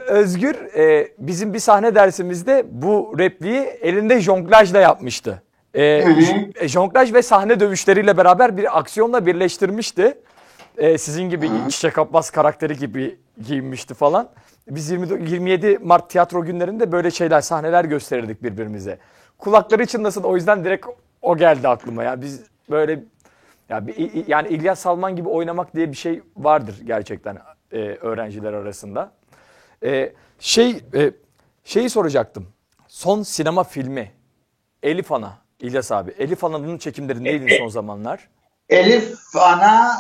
Özgür 0.09 0.55
e, 0.79 1.09
bizim 1.19 1.55
bir 1.55 1.59
sahne 1.59 1.95
dersimizde 1.95 2.65
bu 2.71 3.15
repliği 3.19 3.61
elinde 3.61 4.21
jonglajla 4.21 4.81
yapmıştı. 4.81 5.43
E, 5.75 6.03
Hı 6.07 6.11
hı. 6.11 6.21
j- 6.21 6.51
e, 6.61 6.69
jonglaj 6.69 7.13
ve 7.13 7.23
sahne 7.23 7.61
dövüşleriyle 7.61 8.17
beraber 8.17 8.57
bir 8.57 8.79
aksiyonla 8.79 9.27
birleştirmişti. 9.27 10.15
E, 10.79 10.99
sizin 10.99 11.23
gibi 11.31 11.51
Çiçek 11.69 11.99
Abbas 11.99 12.31
karakteri 12.31 12.77
gibi 12.77 13.19
giyinmişti 13.47 13.95
falan. 13.95 14.29
Biz 14.71 14.91
20, 14.91 15.07
27 15.31 15.79
Mart 15.83 16.11
tiyatro 16.11 16.45
günlerinde 16.45 16.93
böyle 16.93 17.11
şeyler, 17.11 17.41
sahneler 17.41 17.85
gösterirdik 17.85 18.43
birbirimize. 18.43 18.99
Kulakları 19.39 19.87
çınlasın 19.87 20.23
o 20.23 20.37
yüzden 20.37 20.65
direkt 20.65 20.87
o 21.23 21.37
geldi 21.37 21.69
aklıma. 21.69 22.05
Ya 22.05 22.21
biz 22.23 22.41
böyle 22.71 23.01
ya 23.69 23.87
bir, 23.87 23.97
i- 23.97 24.25
yani 24.29 24.49
İlyas 24.49 24.79
Salman 24.81 25.17
gibi 25.17 25.29
oynamak 25.29 25.75
diye 25.75 25.91
bir 25.93 25.97
şey 25.97 26.23
vardır 26.37 26.81
gerçekten 26.85 27.39
e, 27.73 27.79
öğrenciler 27.79 28.53
arasında. 28.53 29.13
E, 29.85 30.13
şey 30.39 30.71
e, 30.95 31.13
şeyi 31.65 31.91
soracaktım. 31.91 32.49
Son 32.89 33.23
sinema 33.23 33.65
filmi 33.65 34.13
Elif 34.83 35.13
Ana 35.13 35.39
İlyas 35.61 35.93
abi. 35.93 36.11
Elif 36.19 36.45
Ana'nın 36.45 36.79
çekimleri 36.79 37.25
neydi 37.25 37.57
son 37.59 37.69
zamanlar? 37.69 38.29
Elif 38.69 39.37
Ana 39.37 39.93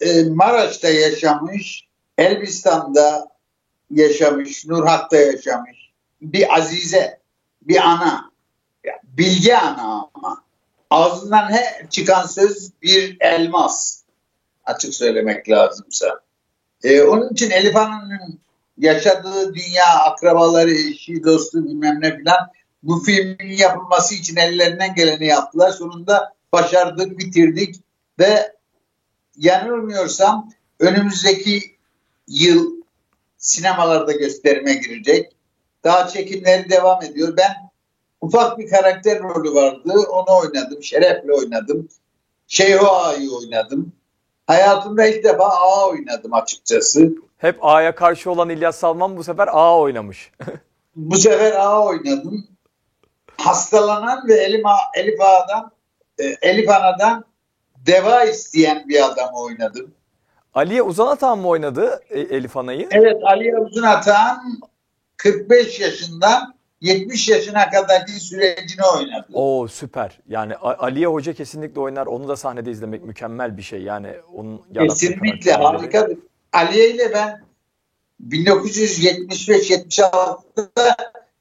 e, 0.00 0.22
Maraş'ta 0.24 0.88
yaşamış. 0.88 1.86
Elbistan'da 2.18 3.28
yaşamış. 3.90 4.66
Nurhat'ta 4.66 5.16
yaşamış. 5.16 5.92
Bir 6.22 6.54
azize, 6.58 7.20
bir 7.62 7.76
ana. 7.80 8.30
Ya, 8.84 8.92
Bilge 9.04 9.56
ana 9.56 10.08
ama. 10.14 10.44
Ağzından 10.90 11.50
her 11.50 11.90
çıkan 11.90 12.26
söz 12.26 12.70
bir 12.82 13.16
elmas. 13.20 14.02
Açık 14.64 14.94
söylemek 14.94 15.48
lazımsa. 15.48 16.20
E, 16.84 17.02
onun 17.02 17.32
için 17.32 17.50
Elif 17.50 17.76
Ana'nın 17.76 18.40
yaşadığı 18.78 19.54
dünya, 19.54 19.86
akrabaları, 20.04 20.70
eşi, 20.70 21.24
dostu 21.24 21.64
bilmem 21.64 21.98
ne 22.00 22.16
filan 22.18 22.50
bu 22.82 23.00
filmin 23.00 23.56
yapılması 23.56 24.14
için 24.14 24.36
ellerinden 24.36 24.94
geleni 24.94 25.26
yaptılar. 25.26 25.70
Sonunda 25.70 26.34
başardık, 26.52 27.18
bitirdik 27.18 27.74
ve 28.18 28.52
yanılmıyorsam 29.36 30.52
önümüzdeki 30.80 31.76
yıl 32.28 32.76
sinemalarda 33.38 34.12
gösterime 34.12 34.74
girecek. 34.74 35.32
Daha 35.84 36.08
çekimleri 36.08 36.70
devam 36.70 37.02
ediyor. 37.02 37.36
Ben 37.36 37.65
ufak 38.20 38.58
bir 38.58 38.70
karakter 38.70 39.22
rolü 39.22 39.54
vardı. 39.54 39.92
Onu 40.10 40.38
oynadım. 40.38 40.82
Şerefle 40.82 41.32
oynadım. 41.32 41.88
Şeyho 42.46 42.86
Ağa'yı 42.86 43.30
oynadım. 43.30 43.92
Hayatımda 44.46 45.06
ilk 45.06 45.24
defa 45.24 45.44
A 45.44 45.88
oynadım 45.88 46.34
açıkçası. 46.34 47.08
Hep 47.38 47.64
A'ya 47.64 47.94
karşı 47.94 48.30
olan 48.30 48.48
İlyas 48.48 48.76
Salman 48.76 49.16
bu 49.16 49.24
sefer 49.24 49.48
A 49.52 49.78
oynamış. 49.78 50.32
Bu 50.96 51.16
sefer 51.16 51.52
A 51.52 51.84
oynadım. 51.84 52.46
Hastalanan 53.36 54.28
ve 54.28 54.34
Elif, 54.34 54.64
Elif 54.96 55.20
Ağa'dan 55.20 55.72
e, 56.18 56.24
Elif 56.24 56.70
Ana'dan 56.70 57.24
deva 57.86 58.24
isteyen 58.24 58.88
bir 58.88 59.06
adam 59.06 59.28
oynadım. 59.34 59.94
Aliye 60.54 60.82
Uzan 60.82 61.06
Atan 61.06 61.38
mı 61.38 61.48
oynadı 61.48 62.00
e, 62.10 62.20
Elif 62.20 62.56
Ana'yı? 62.56 62.88
Evet 62.90 63.16
Ali 63.24 63.58
Uzun 63.58 63.82
Atan 63.82 64.60
45 65.16 65.80
yaşından 65.80 66.54
70 66.86 67.28
yaşına 67.28 67.70
kadarki 67.70 68.12
sürecini 68.12 68.86
oynadı. 68.96 69.26
Oo 69.32 69.68
süper. 69.68 70.18
Yani 70.28 70.56
Aliye 70.56 71.06
Hoca 71.06 71.32
kesinlikle 71.32 71.80
oynar. 71.80 72.06
Onu 72.06 72.28
da 72.28 72.36
sahnede 72.36 72.70
izlemek 72.70 73.04
mükemmel 73.04 73.56
bir 73.56 73.62
şey. 73.62 73.82
Yani 73.82 74.12
onun 74.34 74.62
Kesinlikle 74.74 75.52
harikadır. 75.52 76.18
Aliye 76.52 76.90
ile 76.90 77.12
ben 77.12 77.42
1975-76'da 78.30 80.96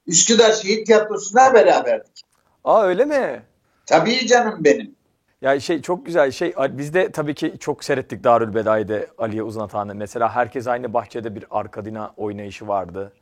Üsküdar 0.08 0.52
Şehit 0.52 0.86
Tiyatrosu'nda 0.86 1.54
beraberdik. 1.54 2.22
Aa 2.64 2.84
öyle 2.84 3.06
mi? 3.06 3.44
Tabii 3.86 4.28
canım 4.28 4.56
benim. 4.60 4.96
Ya 5.42 5.60
şey 5.60 5.82
çok 5.82 6.06
güzel 6.06 6.32
şey 6.32 6.54
biz 6.70 6.94
de 6.94 7.12
tabii 7.12 7.36
ki 7.36 7.54
çok 7.60 7.84
seyrettik 7.84 8.24
Darül 8.24 8.54
Bedai'de 8.54 9.08
Aliye 9.18 9.44
Uzun 9.44 9.62
Atan'ı. 9.62 9.96
Mesela 9.96 10.36
herkes 10.36 10.68
aynı 10.68 10.94
bahçede 10.94 11.36
bir 11.36 11.46
arkadina 11.50 12.14
oynayışı 12.18 12.68
vardı. 12.68 13.14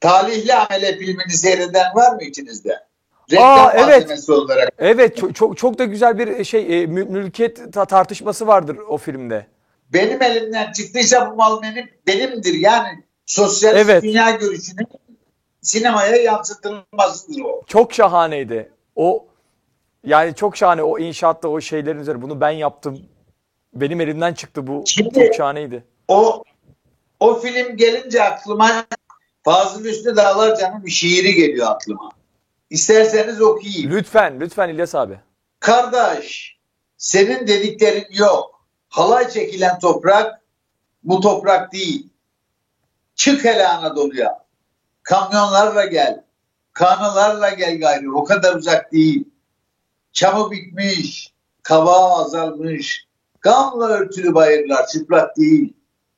Talihli 0.00 0.54
Amele 0.54 0.98
filmini 0.98 1.30
seyreden 1.32 1.94
var 1.94 2.12
mı 2.14 2.22
içinizde? 2.22 2.86
Reklam 3.30 3.46
Aa, 3.58 3.72
evet. 3.72 4.28
olarak. 4.28 4.72
Evet 4.78 5.16
çok 5.16 5.34
çok, 5.34 5.56
çok 5.56 5.78
da 5.78 5.84
güzel 5.84 6.18
bir 6.18 6.44
şey 6.44 6.82
e, 6.82 6.86
mü- 6.86 7.04
mülkiyet 7.04 7.72
ta- 7.72 7.84
tartışması 7.84 8.46
vardır 8.46 8.76
o 8.88 8.96
filmde. 8.98 9.46
Benim 9.92 10.22
elimden 10.22 10.72
çıktıysa 10.72 11.30
bu 11.30 11.36
mal 11.36 11.62
benim, 11.62 11.88
benimdir. 12.06 12.54
Yani 12.54 13.04
sosyal 13.26 13.76
Evet. 13.76 14.02
dünya 14.02 14.30
görüşünün 14.30 14.86
sinemaya 15.62 16.16
yansıtılmasıdır 16.16 17.40
o. 17.44 17.62
Çok 17.66 17.92
şahaneydi. 17.94 18.72
O 18.96 19.26
yani 20.04 20.34
çok 20.34 20.56
şahane 20.56 20.82
o 20.82 20.98
inşaatta 20.98 21.48
o 21.48 21.60
şeylerin 21.60 21.98
üzerine 21.98 22.22
bunu 22.22 22.40
ben 22.40 22.50
yaptım. 22.50 22.98
Benim 23.74 24.00
elimden 24.00 24.34
çıktı 24.34 24.66
bu. 24.66 24.82
Şimdi- 24.86 25.14
çok 25.14 25.34
şahaneydi. 25.34 25.84
O 26.08 26.44
o 27.20 27.34
film 27.40 27.76
gelince 27.76 28.22
aklıma 28.22 28.70
Fazıl 29.42 29.84
Üstü 29.84 30.16
Dağlar 30.16 30.56
Canım 30.56 30.84
bir 30.84 30.90
şiiri 30.90 31.34
geliyor 31.34 31.66
aklıma. 31.70 32.10
İsterseniz 32.70 33.40
okuyayım. 33.40 33.90
Lütfen 33.90 34.40
lütfen 34.40 34.68
İlyas 34.68 34.94
abi. 34.94 35.20
Kardeş, 35.60 36.58
senin 36.96 37.46
dediklerin 37.46 38.06
yok. 38.10 38.64
Halay 38.88 39.28
çekilen 39.28 39.78
toprak 39.78 40.40
bu 41.02 41.20
toprak 41.20 41.72
değil. 41.72 42.08
Çık 43.14 43.44
hele 43.44 43.68
Anadolu'ya. 43.68 44.44
Kamyonlarla 45.02 45.86
gel. 45.86 46.24
Kanılarla 46.72 47.50
gel 47.50 47.80
gayrı. 47.80 48.16
O 48.16 48.24
kadar 48.24 48.54
uzak 48.54 48.92
değil. 48.92 49.24
Çamı 50.12 50.50
bitmiş. 50.50 51.32
Kavağı 51.62 52.24
azalmış. 52.24 53.06
Gamla 53.40 53.88
örtülü 53.88 54.34
bayırlar 54.34 54.86
çıplak 54.86 55.36
değil. 55.36 55.72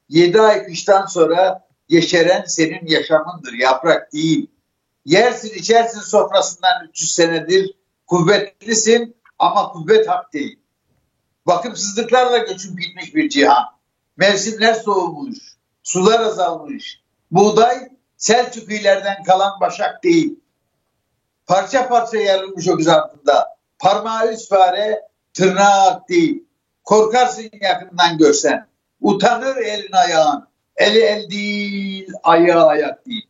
Yedi 0.08 0.40
ay 0.40 0.66
kıştan 0.66 1.06
sonra 1.06 1.66
yeşeren 1.92 2.44
senin 2.44 2.86
yaşamındır. 2.86 3.52
Yaprak 3.52 4.12
değil. 4.12 4.50
Yersin 5.04 5.54
içersin 5.58 6.00
sofrasından 6.00 6.88
300 6.88 7.14
senedir. 7.14 7.74
Kuvvetlisin 8.06 9.16
ama 9.38 9.68
kuvvet 9.68 10.08
hak 10.08 10.32
değil. 10.32 10.58
Bakımsızlıklarla 11.46 12.38
göçüp 12.38 12.80
gitmiş 12.80 13.14
bir 13.14 13.28
cihan. 13.28 13.64
Mevsimler 14.16 14.74
soğumuş. 14.74 15.38
Sular 15.82 16.20
azalmış. 16.20 17.02
Buğday 17.30 17.92
Selçuklilerden 18.22 19.22
kalan 19.22 19.60
başak 19.60 20.04
değil. 20.04 20.40
Parça 21.46 21.88
parça 21.88 22.16
yarılmış 22.16 22.68
o 22.68 22.72
altında. 22.72 23.56
Parmağı 23.78 24.32
üst 24.32 24.48
fare, 24.48 25.02
tırnağı 25.34 26.02
değil. 26.08 26.44
Korkarsın 26.84 27.50
yakından 27.60 28.18
görsen. 28.18 28.66
Utanır 29.00 29.56
elin 29.56 29.92
ayağın. 29.92 30.48
Eli 30.82 30.98
el 30.98 31.30
değil, 31.30 32.12
ayağı 32.22 32.66
ayak 32.66 33.06
değil. 33.06 33.26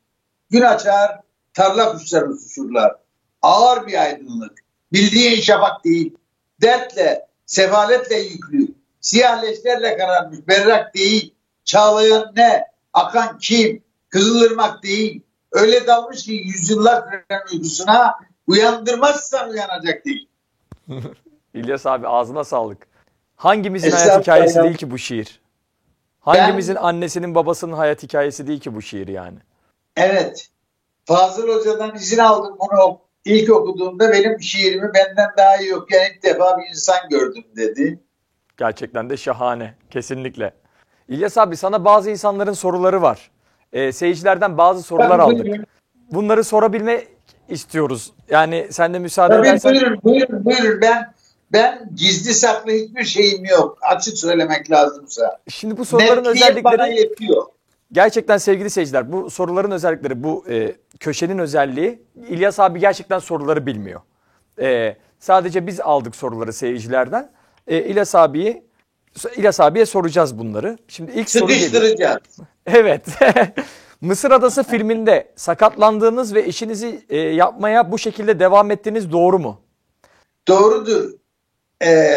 Gün 0.51 0.61
açar, 0.61 1.21
tarla 1.55 1.93
kuşları 1.93 2.27
uçuşurlar. 2.27 2.97
Ağır 3.43 3.87
bir 3.87 4.03
aydınlık. 4.03 4.59
Bildiğin 4.93 5.41
şafak 5.41 5.85
değil. 5.85 6.17
Dertle, 6.63 7.27
sefaletle 7.47 8.17
yüklü. 8.17 8.69
Siyah 9.01 9.43
leşlerle 9.43 9.97
kararmış, 9.97 10.39
berrak 10.49 10.95
değil. 10.95 11.35
Çağlayan 11.65 12.33
ne? 12.37 12.65
Akan 12.93 13.39
kim? 13.39 13.83
Kızılırmak 14.09 14.83
değil. 14.83 15.23
Öyle 15.53 15.87
dalmış 15.87 16.25
ki 16.25 16.33
yüzyıllar 16.33 17.03
süren 17.03 17.43
uykusuna 17.53 18.15
uyandırmazsan 18.47 19.51
uyanacak 19.51 20.05
değil. 20.05 20.29
İlyas 21.55 21.87
abi 21.87 22.09
ağzına 22.09 22.45
sağlık. 22.45 22.87
Hangimizin 23.37 23.91
hayat 23.91 24.23
hikayesi 24.23 24.59
ya. 24.59 24.65
değil 24.65 24.77
ki 24.77 24.91
bu 24.91 24.99
şiir? 24.99 25.42
Hangimizin 26.23 26.75
annesinin 26.75 27.35
babasının 27.35 27.73
hayat 27.73 28.03
hikayesi 28.03 28.47
değil 28.47 28.61
ki 28.61 28.75
bu 28.75 28.83
şiir 28.83 29.09
yani? 29.09 29.39
Evet. 29.97 30.49
Fazıl 31.05 31.49
Hoca'dan 31.49 31.95
izin 31.95 32.19
aldım 32.19 32.57
bunu 32.61 32.99
ilk 33.25 33.51
okuduğumda 33.51 34.13
benim 34.13 34.41
şiirimi 34.41 34.91
benden 34.95 35.31
daha 35.37 35.57
iyi 35.57 35.77
okuyan 35.77 36.05
ilk 36.15 36.23
defa 36.23 36.59
bir 36.59 36.69
insan 36.71 36.97
gördüm 37.11 37.45
dedi. 37.57 38.01
Gerçekten 38.57 39.11
de 39.11 39.17
şahane. 39.17 39.75
Kesinlikle. 39.91 40.53
İlyas 41.09 41.39
abi 41.39 41.57
sana 41.57 41.85
bazı 41.85 42.11
insanların 42.11 42.53
soruları 42.53 43.03
var. 43.03 43.31
Ee, 43.73 43.93
seyircilerden 43.93 44.59
bazı 44.59 44.83
sorular 44.83 45.09
Tabii, 45.09 45.23
aldık. 45.23 45.45
buyurun. 45.47 45.67
Bunları 46.13 46.45
sorabilme 46.45 47.05
istiyoruz. 47.49 48.13
Yani 48.29 48.67
sen 48.71 48.95
de 48.95 48.99
müsaade 48.99 49.35
Tabii 49.35 49.49
edersen. 49.49 49.73
buyurun, 49.73 50.01
buyurun, 50.05 50.45
buyurun. 50.45 50.81
Ben 50.81 51.12
ben 51.53 51.91
gizli 51.95 52.35
saklı 52.35 52.73
hiçbir 52.73 53.05
şeyim 53.05 53.45
yok. 53.45 53.79
Açık 53.83 54.19
söylemek 54.19 54.71
lazımsa. 54.71 55.39
Şimdi 55.49 55.77
bu 55.77 55.85
soruların 55.85 56.25
Netliğim 56.25 56.65
bana 56.65 56.73
özellikleri 56.73 56.99
yetiyor. 57.01 57.47
gerçekten 57.93 58.39
sevgili 58.39 58.71
seyirciler 58.71 59.13
bu 59.13 59.31
soruların 59.31 59.71
özellikleri 59.71 60.23
bu 60.23 60.45
e, 60.49 60.77
köşenin 61.01 61.39
özelliği 61.39 62.03
İlyas 62.29 62.61
abi 62.61 62.81
gerçekten 62.81 63.19
soruları 63.19 63.67
bilmiyor. 63.67 64.01
E, 64.61 64.97
sadece 65.19 65.67
biz 65.67 65.81
aldık 65.81 66.17
soruları 66.17 66.53
seyircilerden. 66.53 67.33
E, 67.67 67.79
İlyas 67.85 68.15
abiyi 68.15 68.63
İlyas 69.37 69.61
abiye 69.61 69.87
soracağız 69.87 70.39
bunları. 70.39 70.79
Şimdi 70.89 71.13
ilk 71.13 71.31
soru 71.31 71.47
geliyor. 71.53 72.19
Evet. 72.67 73.07
Mısır 74.01 74.31
Adası 74.31 74.63
filminde 74.63 75.33
sakatlandığınız 75.37 76.35
ve 76.35 76.47
işinizi 76.47 77.05
e, 77.09 77.19
yapmaya 77.19 77.93
bu 77.93 77.99
şekilde 77.99 78.39
devam 78.41 78.71
ettiğiniz 78.71 79.13
doğru 79.13 79.39
mu? 79.39 79.61
Doğrudur. 80.49 81.11
Ee, 81.83 82.15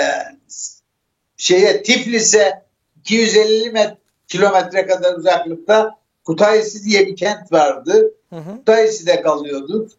şeye 1.38 1.84
Tiflis'e 1.84 2.66
250 3.00 3.72
met 3.72 3.98
kilometre 4.28 4.88
kadar 4.88 5.14
uzaklıkta 5.14 6.00
Kutaisi 6.24 6.86
diye 6.86 7.08
bir 7.08 7.16
kent 7.16 7.52
vardı. 7.52 8.14
Hı 8.30 8.36
hı. 8.36 8.58
Kutaisi'de 8.58 9.22
kalıyorduk. 9.22 9.92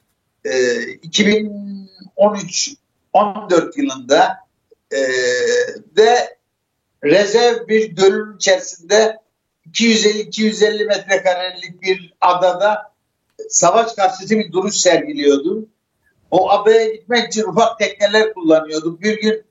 Ee, 0.44 0.82
2013 0.82 2.74
14 3.12 3.78
yılında 3.78 4.36
ee, 4.92 4.96
de 5.96 6.38
rezerv 7.04 7.68
bir 7.68 7.90
gölün 7.90 8.36
içerisinde 8.36 9.18
250-250 9.70 10.86
metrekarelik 10.86 11.82
bir 11.82 12.14
adada 12.20 12.92
savaş 13.48 13.92
karşıtı 13.92 14.38
bir 14.38 14.52
duruş 14.52 14.76
sergiliyordum. 14.76 15.68
O 16.30 16.50
adaya 16.50 16.94
gitmek 16.94 17.26
için 17.28 17.42
ufak 17.42 17.78
tekneler 17.78 18.34
kullanıyorduk. 18.34 19.00
Bir 19.00 19.20
gün 19.20 19.44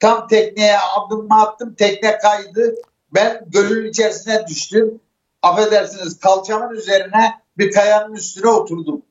tam 0.00 0.28
tekneye 0.28 0.78
adımımı 0.78 1.40
attım, 1.42 1.74
tekne 1.74 2.18
kaydı. 2.18 2.74
Ben 3.14 3.44
gölün 3.46 3.90
içerisine 3.90 4.46
düştüm. 4.46 5.00
Affedersiniz 5.42 6.18
kalçamın 6.18 6.74
üzerine 6.74 7.40
bir 7.58 7.72
kayanın 7.72 8.14
üstüne 8.14 8.50
oturdum. 8.50 9.02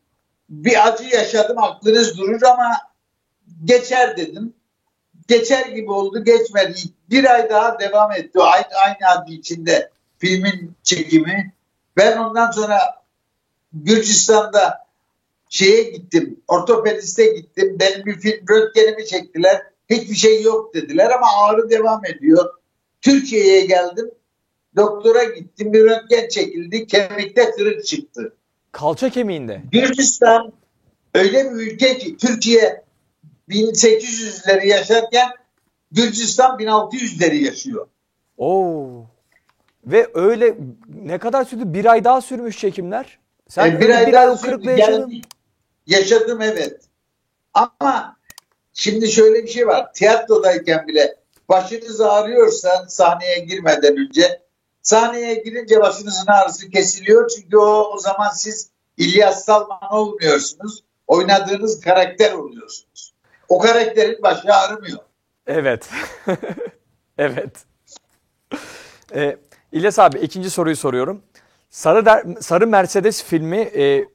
Bir 0.50 0.88
acı 0.88 1.04
yaşadım, 1.04 1.58
aklınız 1.58 2.18
durur 2.18 2.42
ama 2.42 2.78
geçer 3.66 4.18
dedim. 4.18 4.54
Geçer 5.28 5.66
gibi 5.66 5.92
oldu, 5.92 6.24
geçmedi. 6.24 6.80
Bir 7.10 7.34
ay 7.34 7.50
daha 7.50 7.80
devam 7.80 8.12
etti. 8.12 8.40
Aynı, 8.40 8.68
aynı 8.86 9.10
adı 9.12 9.32
içinde 9.32 9.92
filmin 10.18 10.76
çekimi. 10.84 11.54
Ben 11.98 12.18
ondan 12.18 12.52
sonra 12.52 12.80
Gürcistan'da 13.74 14.88
şeye 15.50 15.84
gittim, 15.84 16.40
ortopediste 16.48 17.26
gittim. 17.26 17.78
Benim 17.80 18.06
bir 18.06 18.20
film 18.20 18.46
röntgenimi 18.50 19.06
çektiler. 19.06 19.69
Hiçbir 19.90 20.16
şey 20.16 20.42
yok 20.42 20.74
dediler 20.74 21.12
ama 21.12 21.28
ağrı 21.38 21.70
devam 21.70 22.06
ediyor. 22.06 22.54
Türkiye'ye 23.02 23.66
geldim. 23.66 24.12
doktora 24.76 25.24
gittim 25.24 25.74
bir 25.74 25.84
röntgen 25.86 26.28
çekildi 26.28 26.88
kemikte 26.88 27.52
kırık 27.52 27.86
çıktı. 27.86 28.34
Kalça 28.72 29.10
kemiğinde. 29.10 29.62
Gürcistan 29.72 30.54
öyle 31.14 31.52
bir 31.52 31.56
ülke 31.56 31.98
ki 31.98 32.18
Türkiye 32.18 32.84
1800'leri 33.50 34.68
yaşarken 34.68 35.30
Gürcistan 35.92 36.60
1600'leri 36.60 37.36
yaşıyor. 37.36 37.88
Oo. 38.38 39.06
Ve 39.86 40.10
öyle 40.14 40.58
ne 41.04 41.18
kadar 41.18 41.46
sürdü? 41.46 41.64
Bir 41.66 41.86
ay 41.86 42.04
daha 42.04 42.22
sürmüş 42.22 42.58
çekimler. 42.60 43.20
Sen 43.48 43.72
E, 43.72 43.82
bir, 43.82 43.90
ay, 43.90 44.08
bir 44.08 44.14
ay 44.14 44.30
o 44.30 44.36
kırıkla 44.38 44.72
yaşadın. 44.72 45.22
Yaşadım 45.88 46.42
evet. 46.42 46.82
Ama 47.54 48.19
şimdi 48.80 49.12
şöyle 49.12 49.44
bir 49.44 49.50
şey 49.50 49.68
var. 49.68 49.94
Tiyatrodayken 49.94 50.88
bile 50.88 51.16
başınız 51.50 52.02
ağrıyorsa 52.02 52.86
sahneye 52.88 53.40
girmeden 53.40 53.98
önce 53.98 54.42
sahneye 54.82 55.34
girince 55.34 55.82
başınızın 55.82 56.28
ağrısı 56.28 56.70
kesiliyor. 56.70 57.30
Çünkü 57.30 57.58
o, 57.58 57.92
o 57.94 57.98
zaman 57.98 58.30
siz 58.30 58.70
İlyas 58.98 59.46
Salman 59.46 59.94
olmuyorsunuz. 59.94 60.84
Oynadığınız 61.08 61.82
karakter 61.82 62.34
oluyorsunuz. 62.34 63.14
O 63.50 63.60
karakterin 63.60 64.24
başı 64.24 64.54
ağrımıyor. 64.54 65.00
Evet. 65.48 65.90
evet. 67.18 67.52
Ee, 69.16 69.38
İlyas 69.72 70.00
abi 70.00 70.20
ikinci 70.20 70.50
soruyu 70.50 70.76
soruyorum. 70.76 71.22
Sarı, 71.70 72.06
Der- 72.06 72.42
Sarı 72.42 72.68
Mercedes 72.68 73.24
filmi 73.24 73.58
e, 73.58 74.06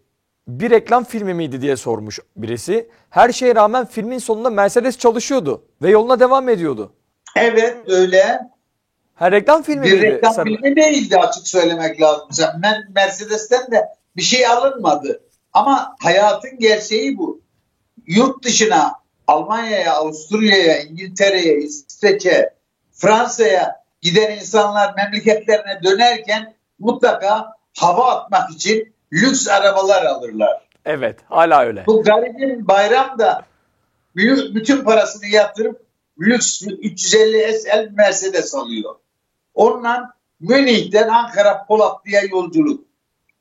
bir 0.49 0.71
reklam 0.71 1.05
filmi 1.05 1.35
miydi 1.35 1.61
diye 1.61 1.77
sormuş 1.77 2.19
birisi. 2.37 2.91
Her 3.11 3.33
şeye 3.33 3.55
rağmen 3.55 3.87
filmin 3.87 4.19
sonunda 4.19 4.51
Mercedes 4.51 4.99
çalışıyordu 4.99 5.65
ve 5.83 5.91
yoluna 5.91 6.21
devam 6.21 6.49
ediyordu. 6.49 6.93
Evet 7.37 7.77
öyle. 7.87 8.41
Ha 9.15 9.33
reklam 9.33 9.63
filmi 9.63 9.83
Bir 9.87 9.93
miydi? 9.93 10.03
reklam 10.03 10.33
Sarı- 10.35 10.45
filmi 10.45 10.77
değildi 10.77 11.19
açık 11.19 11.49
söylemek 11.49 12.01
lazım. 12.01 12.29
Ben 12.63 12.77
Mercedes'ten 12.95 13.71
de 13.73 13.89
bir 14.17 14.23
şey 14.23 14.47
alınmadı. 14.47 15.21
Ama 15.53 15.97
hayatın 16.01 16.59
gerçeği 16.59 17.19
bu. 17.19 17.41
Yurt 18.07 18.45
dışına, 18.45 18.93
Almanya'ya, 19.27 19.95
Avusturya'ya, 19.95 20.83
İngiltere'ye, 20.83 21.59
İsveç'e, 21.59 22.55
Fransa'ya 22.93 23.85
giden 24.01 24.37
insanlar 24.37 24.95
memleketlerine 24.97 25.81
dönerken 25.85 26.55
mutlaka 26.79 27.57
hava 27.79 28.11
atmak 28.15 28.51
için 28.51 28.94
lüks 29.15 29.49
arabalar 29.49 30.05
alırlar. 30.05 30.69
Evet 30.85 31.21
hala 31.29 31.65
öyle. 31.65 31.85
Bu 31.87 32.03
garibin 32.03 32.69
bayramda 32.69 33.47
büyük- 34.17 34.55
bütün 34.55 34.85
parasını 34.85 35.27
yatırıp 35.27 35.85
lüks 36.21 36.63
350 36.63 37.53
SL 37.59 37.89
Mercedes 37.93 38.55
alıyor. 38.55 38.95
Onunla 39.55 40.15
Münih'ten 40.41 41.09
Ankara 41.09 41.65
Polatlı'ya 41.67 42.23
yolculuk. 42.23 42.85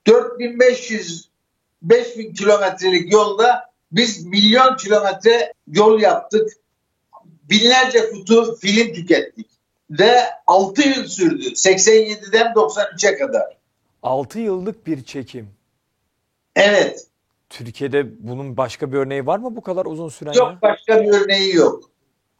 4500 0.08 1.30
5000 1.82 2.34
kilometrelik 2.34 3.14
yolda 3.14 3.70
biz 3.92 4.26
milyon 4.26 4.78
kilometre 4.78 5.54
yol 5.68 6.00
yaptık. 6.02 6.50
Binlerce 7.50 8.10
kutu 8.10 8.56
film 8.56 8.94
tükettik. 8.94 9.48
Ve 9.90 10.20
6 10.48 10.90
yıl 10.90 11.06
sürdü. 11.08 11.46
87'den 11.56 12.54
93'e 12.54 13.18
kadar. 13.18 13.58
6 14.04 14.40
yıllık 14.40 14.88
bir 14.88 15.04
çekim. 15.04 15.50
Evet. 16.56 17.08
Türkiye'de 17.50 18.28
bunun 18.28 18.58
başka 18.58 18.92
bir 18.92 18.98
örneği 18.98 19.26
var 19.26 19.40
mı 19.40 19.56
bu 19.56 19.62
kadar 19.62 19.86
uzun 19.86 20.10
süren 20.10 20.34
Yok 20.34 20.52
ya? 20.52 20.60
başka 20.62 21.04
bir 21.04 21.10
örneği 21.10 21.56
yok. 21.56 21.84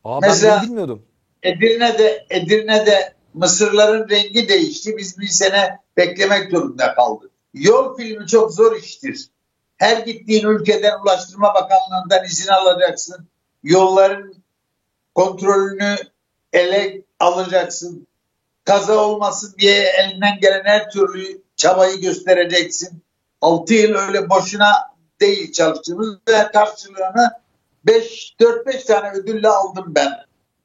Aa, 0.04 0.22
ben 0.22 0.30
Mesela- 0.30 0.58
bunu 0.62 0.70
bilmiyordum. 0.70 1.06
Edirne'de 1.44 2.26
Edirne'de 2.30 3.14
mısırların 3.34 4.10
rengi 4.10 4.50
değişti. 4.50 4.98
Biz 4.98 5.20
bir 5.20 5.28
sene 5.28 5.80
beklemek 5.98 6.52
zorunda 6.52 6.96
kaldık. 6.96 7.32
Yol 7.54 7.98
filmi 7.98 8.28
çok 8.28 8.52
zor 8.54 8.76
iştir. 8.76 9.30
Her 9.78 9.98
gittiğin 9.98 10.48
ülkeden 10.48 11.02
Ulaştırma 11.04 11.54
Bakanlığı'ndan 11.54 12.26
izin 12.26 12.48
alacaksın. 12.52 13.28
Yolların 13.64 14.36
kontrolünü 15.16 15.96
ele 16.54 17.02
alacaksın. 17.20 18.08
Kaza 18.66 18.96
olmasın 18.98 19.56
diye 19.60 19.84
elinden 20.00 20.40
gelen 20.42 20.64
her 20.66 20.90
türlü 20.92 21.42
çabayı 21.56 22.02
göstereceksin. 22.02 23.04
6 23.44 23.74
yıl 23.74 23.96
öyle 23.96 24.30
boşuna 24.30 24.72
değil 25.22 25.52
çalıştığımız 25.52 26.18
ve 26.30 26.52
karşılığını 26.54 27.32
5 27.84 28.36
4-5 28.40 28.86
tane 28.86 29.12
ödülle 29.12 29.48
aldım 29.48 29.86
ben. 29.88 30.12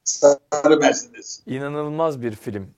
Sarı 0.04 0.76
Mercedes. 0.76 1.42
İnanılmaz 1.46 2.22
bir 2.22 2.34
film. 2.34 2.70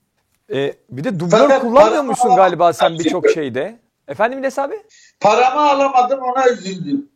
Ee, 0.52 0.74
bir 0.90 1.04
de 1.04 1.20
dublör 1.20 1.38
Fakat 1.38 1.60
kullanmıyormuşsun 1.60 2.36
galiba 2.36 2.72
sen 2.72 2.98
birçok 2.98 3.30
şeyde. 3.30 3.78
Efendim 4.08 4.38
İlyas 4.38 4.58
abi? 4.58 4.74
Paramı 5.20 5.60
alamadım 5.60 6.20
ona 6.22 6.48
üzüldüm. 6.48 7.08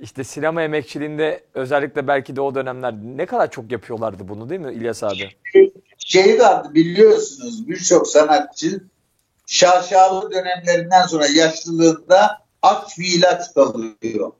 İşte 0.00 0.24
sinema 0.24 0.62
emekçiliğinde 0.62 1.44
özellikle 1.54 2.06
belki 2.06 2.36
de 2.36 2.40
o 2.40 2.54
dönemler 2.54 2.94
ne 2.94 3.26
kadar 3.26 3.50
çok 3.50 3.72
yapıyorlardı 3.72 4.28
bunu 4.28 4.50
değil 4.50 4.60
mi 4.60 4.72
İlyas 4.72 5.02
abi? 5.02 5.30
Şey 5.98 6.40
vardı 6.40 6.68
biliyorsunuz 6.74 7.68
birçok 7.68 8.08
sanatçı 8.08 8.82
şaşalı 9.52 10.30
dönemlerinden 10.30 11.06
sonra 11.06 11.26
yaşlılığında 11.26 12.44
ilaç 12.98 13.54
kalıyor. 13.54 14.32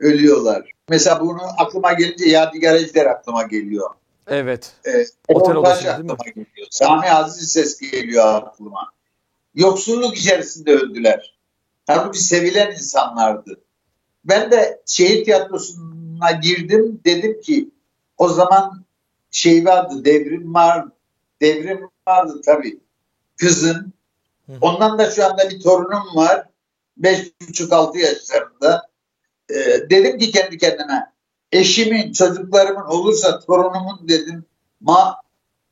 Ölüyorlar. 0.00 0.70
Mesela 0.88 1.20
bunu 1.20 1.40
aklıma 1.58 1.92
gelince 1.92 2.28
Yadigar 2.28 2.74
Ejder 2.74 3.06
aklıma 3.06 3.42
geliyor. 3.42 3.90
Evet. 4.26 4.72
Ee, 4.86 5.06
Otel 5.28 5.56
odası 5.56 5.84
değil 5.84 5.98
mi? 5.98 6.12
aklıma 6.12 6.24
geliyor. 6.34 6.66
Sami 6.70 7.10
Aziz 7.10 7.52
ses 7.52 7.80
geliyor 7.80 8.34
aklıma. 8.34 8.92
Yoksulluk 9.54 10.16
içerisinde 10.16 10.74
öldüler. 10.74 11.38
Halbuki 11.86 12.22
sevilen 12.22 12.72
insanlardı. 12.72 13.60
Ben 14.24 14.50
de 14.50 14.82
şehir 14.86 15.24
tiyatrosuna 15.24 16.30
girdim. 16.42 17.00
Dedim 17.04 17.40
ki 17.40 17.70
o 18.18 18.28
zaman 18.28 18.84
şey 19.30 19.64
vardı 19.64 20.04
devrim 20.04 20.54
var. 20.54 20.84
Devrim 21.40 21.90
vardı 22.08 22.40
tabii. 22.44 22.80
Kızın. 23.36 23.95
Hı. 24.46 24.52
Ondan 24.60 24.98
da 24.98 25.10
şu 25.10 25.26
anda 25.26 25.50
bir 25.50 25.60
torunum 25.60 26.16
var. 26.16 26.48
Beş 26.96 27.32
buçuk 27.48 27.72
altı 27.72 27.98
yaşlarında. 27.98 28.88
Ee, 29.50 29.54
dedim 29.90 30.18
ki 30.18 30.30
kendi 30.30 30.58
kendime 30.58 31.12
eşimin, 31.52 32.12
çocuklarımın 32.12 32.84
olursa 32.84 33.40
torunumun 33.40 34.08
dedim 34.08 34.44
ma 34.80 35.20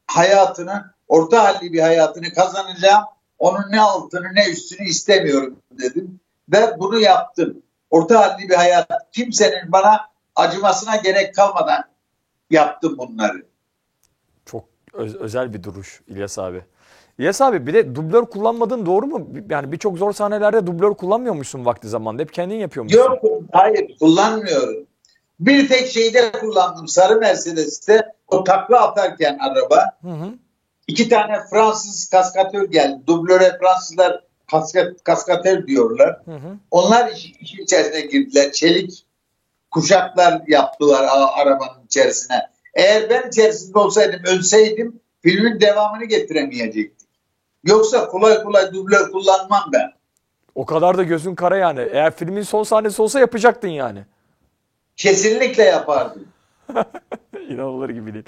hayatını, 0.07 0.95
orta 1.09 1.45
halli 1.45 1.73
bir 1.73 1.81
hayatını 1.81 2.33
kazanacağım. 2.33 3.05
Onun 3.39 3.65
ne 3.71 3.81
altını 3.81 4.35
ne 4.35 4.51
üstünü 4.51 4.89
istemiyorum 4.89 5.59
dedim. 5.71 6.21
Ve 6.49 6.79
bunu 6.79 7.01
yaptım. 7.01 7.63
Orta 7.91 8.21
halli 8.21 8.49
bir 8.49 8.55
hayat. 8.55 8.91
Kimsenin 9.13 9.73
bana 9.73 10.01
acımasına 10.37 10.97
gerek 10.97 11.35
kalmadan 11.35 11.85
yaptım 12.51 12.99
bunları. 12.99 13.47
Çok 14.47 14.65
öz- 14.93 15.17
özel 15.17 15.55
bir 15.55 15.63
duruş 15.63 16.03
İlyas 16.07 16.39
abi. 16.39 16.65
İlyas 17.19 17.41
abi 17.41 17.67
bir 17.67 17.75
de 17.75 17.95
dublör 17.95 18.25
kullanmadığın 18.25 18.87
doğru 18.87 19.07
mu? 19.07 19.29
Yani 19.51 19.73
birçok 19.73 19.99
zor 19.99 20.13
sahnelerde 20.13 20.67
dublör 20.67 20.95
kullanmıyormuşsun 20.95 21.65
vakti 21.65 21.89
zamanında. 21.89 22.23
Hep 22.23 22.33
kendin 22.33 22.57
yapıyormuşsun. 22.57 23.01
Yok 23.01 23.23
hayır 23.53 23.99
kullanmıyorum. 23.99 24.87
Bir 25.41 25.69
tek 25.69 25.87
şeyde 25.89 26.33
kullandım. 26.33 26.89
Sarı 26.89 27.17
Mercedes'te 27.17 28.13
o 28.29 28.45
takla 28.45 28.81
atarken 28.81 29.39
araba 29.39 29.85
Hı 30.03 30.09
hı. 30.09 30.29
iki 30.87 31.09
tane 31.09 31.39
Fransız 31.51 32.11
kaskatör 32.11 32.71
geldi. 32.71 33.03
Dublöre 33.07 33.59
Fransızlar 33.61 34.25
kaskat, 34.51 35.05
kaskatör 35.05 35.67
diyorlar. 35.67 36.21
Hı 36.25 36.31
hı. 36.31 36.57
Onlar 36.71 37.13
iş, 37.13 37.33
işin 37.41 37.63
içerisine 37.63 38.01
girdiler. 38.01 38.53
Çelik 38.53 39.07
kuşaklar 39.71 40.43
yaptılar 40.47 41.07
arabanın 41.37 41.85
içerisine. 41.87 42.51
Eğer 42.75 43.11
ben 43.11 43.29
içerisinde 43.29 43.79
olsaydım, 43.79 44.21
ölseydim 44.27 45.01
filmin 45.23 45.61
devamını 45.61 46.05
getiremeyecektik. 46.05 46.94
Yoksa 47.65 48.09
kolay 48.09 48.43
kolay 48.43 48.73
dublör 48.75 49.13
kullanmam 49.13 49.71
ben. 49.73 49.93
O 50.55 50.67
kadar 50.67 50.99
da 50.99 51.03
gözün 51.03 51.35
kara 51.35 51.57
yani. 51.57 51.81
Eğer 51.93 52.17
filmin 52.17 52.43
son 52.43 52.63
sahnesi 52.63 53.03
olsa 53.03 53.21
yapacaktın 53.21 53.69
yani. 53.69 54.05
Kesinlikle 54.97 55.63
yapardım. 55.63 56.29
İnanılır 57.49 57.89
gibi 57.91 58.15
değil. 58.15 58.25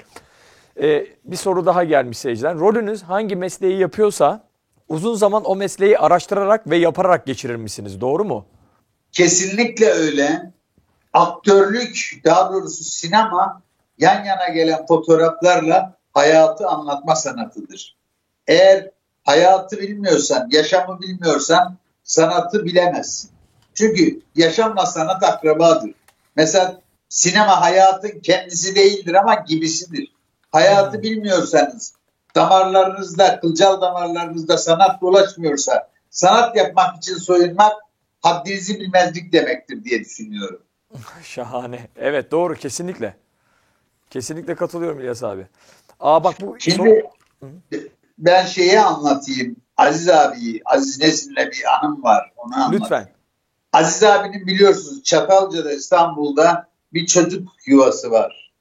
Ee, 0.81 1.07
bir 1.25 1.35
soru 1.35 1.65
daha 1.65 1.83
gelmiş 1.83 2.17
seyirciden. 2.17 2.59
Rolünüz 2.59 3.03
hangi 3.03 3.35
mesleği 3.35 3.79
yapıyorsa 3.79 4.43
uzun 4.89 5.15
zaman 5.15 5.43
o 5.45 5.55
mesleği 5.55 5.97
araştırarak 5.97 6.69
ve 6.69 6.77
yaparak 6.77 7.25
geçirir 7.25 7.55
misiniz? 7.55 8.01
Doğru 8.01 8.25
mu? 8.25 8.45
Kesinlikle 9.11 9.89
öyle. 9.89 10.51
Aktörlük, 11.13 12.21
daha 12.25 12.53
doğrusu 12.53 12.83
sinema 12.83 13.61
yan 13.97 14.25
yana 14.25 14.47
gelen 14.47 14.85
fotoğraflarla 14.85 15.97
hayatı 16.13 16.67
anlatma 16.67 17.15
sanatıdır. 17.15 17.97
Eğer 18.47 18.91
hayatı 19.27 19.79
bilmiyorsan, 19.79 20.47
yaşamı 20.51 21.01
bilmiyorsan 21.01 21.77
sanatı 22.03 22.65
bilemezsin. 22.65 23.31
Çünkü 23.73 24.21
yaşamla 24.35 24.85
sanat 24.85 25.23
akrabadır. 25.23 25.91
Mesela 26.35 26.81
sinema 27.09 27.61
hayatın 27.61 28.19
kendisi 28.19 28.75
değildir 28.75 29.13
ama 29.13 29.35
gibisidir. 29.35 30.13
Hayatı 30.51 31.01
bilmiyorsanız, 31.03 31.93
damarlarınızda, 32.35 33.39
kılcal 33.39 33.81
damarlarınızda 33.81 34.57
sanat 34.57 35.01
dolaşmıyorsa, 35.01 35.89
sanat 36.09 36.57
yapmak 36.57 36.97
için 36.97 37.15
soyunmak 37.15 37.73
haddinizi 38.21 38.79
bilmezlik 38.79 39.33
demektir 39.33 39.83
diye 39.83 39.99
düşünüyorum. 39.99 40.61
Şahane. 41.23 41.87
Evet 41.95 42.31
doğru 42.31 42.55
kesinlikle. 42.55 43.17
Kesinlikle 44.09 44.55
katılıyorum 44.55 44.99
İlyas 44.99 45.23
abi. 45.23 45.47
Aa 45.99 46.23
bak 46.23 46.35
bu 46.41 46.55
Şimdi 46.59 47.03
ben 48.17 48.45
şeyi 48.45 48.79
anlatayım. 48.79 49.55
Aziz 49.77 50.09
abi, 50.09 50.61
Aziz 50.65 50.99
Nesin'le 50.99 51.35
bir 51.35 51.63
anım 51.75 52.03
var. 52.03 52.33
Onu 52.37 52.55
anlatayım. 52.55 52.83
lütfen. 52.83 53.09
Aziz 53.73 54.03
abinin 54.03 54.47
biliyorsunuz 54.47 55.03
Çatalca'da 55.03 55.73
İstanbul'da 55.73 56.67
bir 56.93 57.05
çocuk 57.05 57.49
yuvası 57.65 58.11
var. 58.11 58.53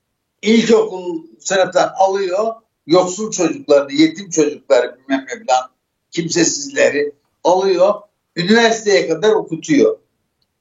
İlkokul 0.43 1.23
sınıftan 1.41 1.93
alıyor 1.99 2.55
yoksul 2.87 3.31
çocuklarını, 3.31 3.93
yetim 3.93 4.31
çocukları 4.31 4.99
bilmem 4.99 5.27
ne 5.29 5.47
falan 5.47 5.71
kimsesizleri 6.11 7.13
alıyor. 7.45 7.95
Üniversiteye 8.37 9.09
kadar 9.09 9.33
okutuyor. 9.33 9.99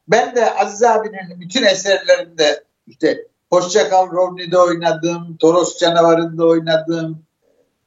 Ben 0.08 0.36
de 0.36 0.56
Aziz 0.56 0.84
abinin 0.84 1.40
bütün 1.40 1.64
eserlerinde 1.64 2.64
işte 2.88 3.28
Hoşçakal 3.50 4.12
Rovni'de 4.12 4.58
oynadım, 4.58 5.38
Toros 5.40 5.80
Canavarı'nda 5.80 6.46
oynadım, 6.46 7.25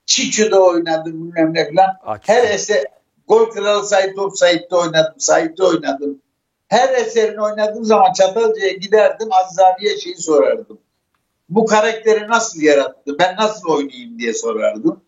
Çiçu'da 0.08 0.60
oynadım 0.60 1.12
bilmem 1.12 1.54
ne 1.54 1.70
falan. 1.70 1.90
Aç. 2.04 2.22
Her 2.26 2.50
eser, 2.50 2.84
Gol 3.28 3.50
Kralı 3.50 3.86
Sait 3.86 4.16
Top 4.16 4.38
Sait'te 4.38 4.76
oynadım, 4.76 5.14
Sait'te 5.18 5.64
oynadım. 5.64 6.22
Her 6.68 6.94
eserini 6.94 7.42
oynadığım 7.42 7.84
zaman 7.84 8.12
Çatalca'ya 8.12 8.72
giderdim, 8.72 9.28
Aziz 9.32 9.58
abiye 9.58 9.96
şeyi 9.96 10.16
sorardım. 10.16 10.78
Bu 11.48 11.66
karakteri 11.66 12.28
nasıl 12.28 12.60
yarattı, 12.60 13.18
ben 13.18 13.36
nasıl 13.36 13.68
oynayayım 13.68 14.18
diye 14.18 14.34
sorardım. 14.34 15.00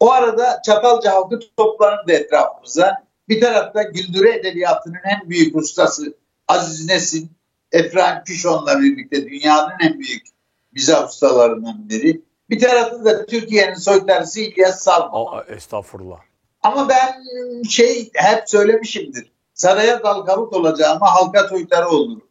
O 0.00 0.10
arada 0.10 0.62
Çatalca 0.66 1.12
halkı 1.12 1.40
toplanırdı 1.56 2.12
etrafımıza. 2.12 3.04
Bir 3.28 3.40
tarafta 3.40 3.82
Güldüre 3.82 4.36
Edebiyatı'nın 4.36 5.00
en 5.04 5.30
büyük 5.30 5.56
ustası 5.56 6.14
Aziz 6.48 6.86
Nesin, 6.88 7.30
Efraim 7.72 8.24
Pişon'la 8.24 8.80
birlikte 8.80 9.26
dünyanın 9.26 9.72
en 9.82 10.00
büyük 10.00 10.26
bize 10.74 11.04
ustalarından 11.04 11.88
biri. 11.88 12.22
Bir 12.50 12.60
tarafta 12.60 13.04
da 13.04 13.26
Türkiye'nin 13.26 13.74
soytarısı 13.74 14.40
İlyas 14.40 14.82
Salman. 14.82 15.38
Aa, 15.38 15.44
estağfurullah. 15.48 16.18
Ama 16.62 16.88
ben 16.88 17.22
şey 17.68 18.10
hep 18.14 18.50
söylemişimdir. 18.50 19.32
Saraya 19.54 20.02
dal 20.02 20.20
kavuk 20.20 20.52
olacağıma 20.52 21.14
halka 21.14 21.48
soytarı 21.48 21.88
olurum. 21.88 22.22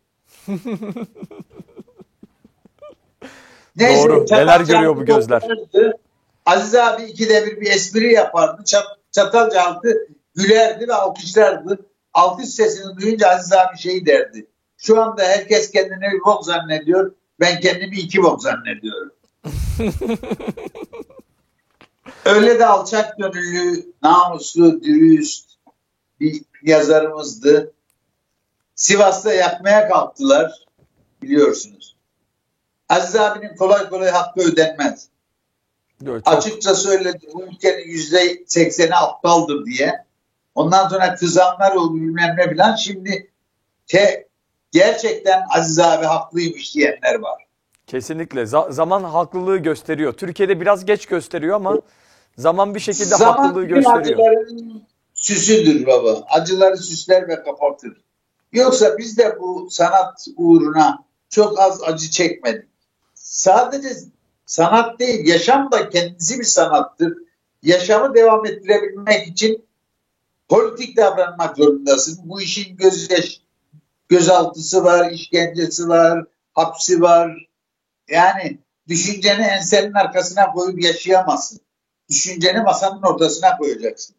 Doğru. 3.80 4.26
Çatal 4.26 4.38
Neler 4.38 4.60
görüyor 4.60 4.98
bu 4.98 5.06
gözler? 5.06 5.44
Aziz 6.46 6.76
abi 6.76 7.04
ikide 7.04 7.46
bir 7.46 7.62
bir 7.62 7.72
espri 7.72 8.14
yapardı. 8.14 8.64
Çat, 8.66 8.86
Çatalca 9.12 9.66
halkı 9.66 10.08
gülerdi 10.36 10.88
ve 10.88 10.94
alkışlardı. 10.94 11.86
Alkış 12.14 12.50
sesini 12.50 12.98
duyunca 12.98 13.30
Aziz 13.30 13.54
abi 13.54 13.78
şey 13.78 14.06
derdi. 14.06 14.46
Şu 14.78 15.02
anda 15.02 15.24
herkes 15.24 15.72
kendini 15.72 16.02
bir 16.02 16.26
bok 16.26 16.46
zannediyor. 16.46 17.14
Ben 17.40 17.60
kendimi 17.60 17.96
iki 17.96 18.24
bok 18.24 18.42
zannediyorum. 18.42 19.12
Öyle 22.26 22.60
de 22.60 22.66
alçak 22.66 23.18
gönüllü, 23.18 23.94
namuslu, 24.02 24.84
dürüst 24.84 25.50
bir 26.20 26.42
yazarımızdı. 26.64 27.74
Sivas'ta 28.76 29.34
yakmaya 29.34 29.90
kalktılar 29.90 30.66
biliyorsunuz. 31.22 31.96
Aziz 32.90 33.16
abinin 33.16 33.56
kolay 33.56 33.90
kolay 33.90 34.10
hakkı 34.10 34.42
ödenmez. 34.42 35.08
Çok 36.06 36.22
Açıkça 36.26 36.76
söyledi 36.76 37.28
bu 37.34 37.44
ülkenin 37.44 37.88
yüzde 37.88 38.44
sekseni 38.48 38.96
aptaldır 38.96 39.66
diye. 39.66 40.06
Ondan 40.56 40.88
sonra 40.90 41.16
kızanlar 41.16 41.76
oldu 41.76 41.96
bilmem 41.96 42.36
ne 42.38 42.50
filan. 42.50 42.76
Şimdi 42.76 43.32
te, 43.88 44.28
gerçekten 44.72 45.44
Aziz 45.50 45.80
abi 45.80 46.06
haklıymış 46.06 46.76
diyenler 46.76 47.20
var. 47.20 47.43
Kesinlikle 47.88 48.42
Za- 48.42 48.72
zaman 48.72 49.04
haklılığı 49.04 49.58
gösteriyor. 49.58 50.14
Türkiye'de 50.14 50.62
biraz 50.62 50.86
geç 50.86 51.06
gösteriyor 51.06 51.56
ama 51.56 51.82
zaman 52.38 52.76
bir 52.76 52.80
şekilde 52.80 53.06
Zaman 53.06 53.34
haklılığı 53.34 53.66
gösteriyor. 53.66 54.20
acıların 54.20 54.84
süsüdür 55.14 55.86
baba. 55.86 56.24
Acıları 56.30 56.78
süsler 56.78 57.28
ve 57.28 57.44
kapatır. 57.44 58.02
Yoksa 58.52 58.98
biz 58.98 59.18
de 59.18 59.38
bu 59.40 59.68
sanat 59.72 60.28
uğruna 60.38 61.04
çok 61.30 61.60
az 61.60 61.84
acı 61.84 62.10
çekmedik. 62.10 62.70
Sadece 63.14 63.90
sanat 64.46 65.00
değil, 65.00 65.28
yaşam 65.28 65.72
da 65.72 65.90
kendisi 65.90 66.40
bir 66.40 66.44
sanattır. 66.44 67.18
Yaşamı 67.64 68.16
devam 68.16 68.46
ettirebilmek 68.46 69.28
için 69.28 69.66
politik 70.50 70.98
davranmak 70.98 71.58
zorundasın. 71.58 72.20
Bu 72.24 72.42
işin 72.42 72.78
göz 72.78 73.10
gözaltısı 74.10 74.84
var, 74.84 75.12
işkencesi 75.12 75.88
var, 75.90 76.24
hapsi 76.54 77.02
var. 77.02 77.48
Yani 78.10 78.60
düşünceni 78.88 79.42
ensenin 79.42 79.94
arkasına 79.94 80.52
koyup 80.52 80.84
yaşayamazsın. 80.84 81.60
Düşünceni 82.10 82.62
masanın 82.62 83.02
ortasına 83.02 83.58
koyacaksın. 83.58 84.16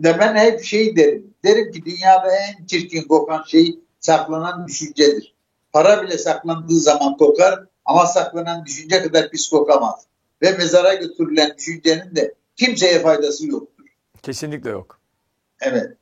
Ve 0.00 0.18
ben 0.18 0.36
hep 0.36 0.64
şey 0.64 0.96
derim. 0.96 1.34
Derim 1.44 1.72
ki 1.72 1.84
dünyada 1.84 2.36
en 2.36 2.66
çirkin 2.66 3.02
kokan 3.02 3.42
şey 3.42 3.78
saklanan 4.00 4.66
düşüncedir. 4.66 5.34
Para 5.72 6.02
bile 6.02 6.18
saklandığı 6.18 6.80
zaman 6.80 7.16
kokar 7.16 7.64
ama 7.84 8.06
saklanan 8.06 8.64
düşünce 8.66 9.02
kadar 9.02 9.30
pis 9.30 9.48
kokamaz. 9.50 10.06
Ve 10.42 10.52
mezara 10.52 10.94
götürülen 10.94 11.54
düşüncenin 11.58 12.16
de 12.16 12.34
kimseye 12.56 13.00
faydası 13.00 13.46
yoktur. 13.46 13.84
Kesinlikle 14.22 14.70
yok. 14.70 15.00
Evet. 15.60 15.96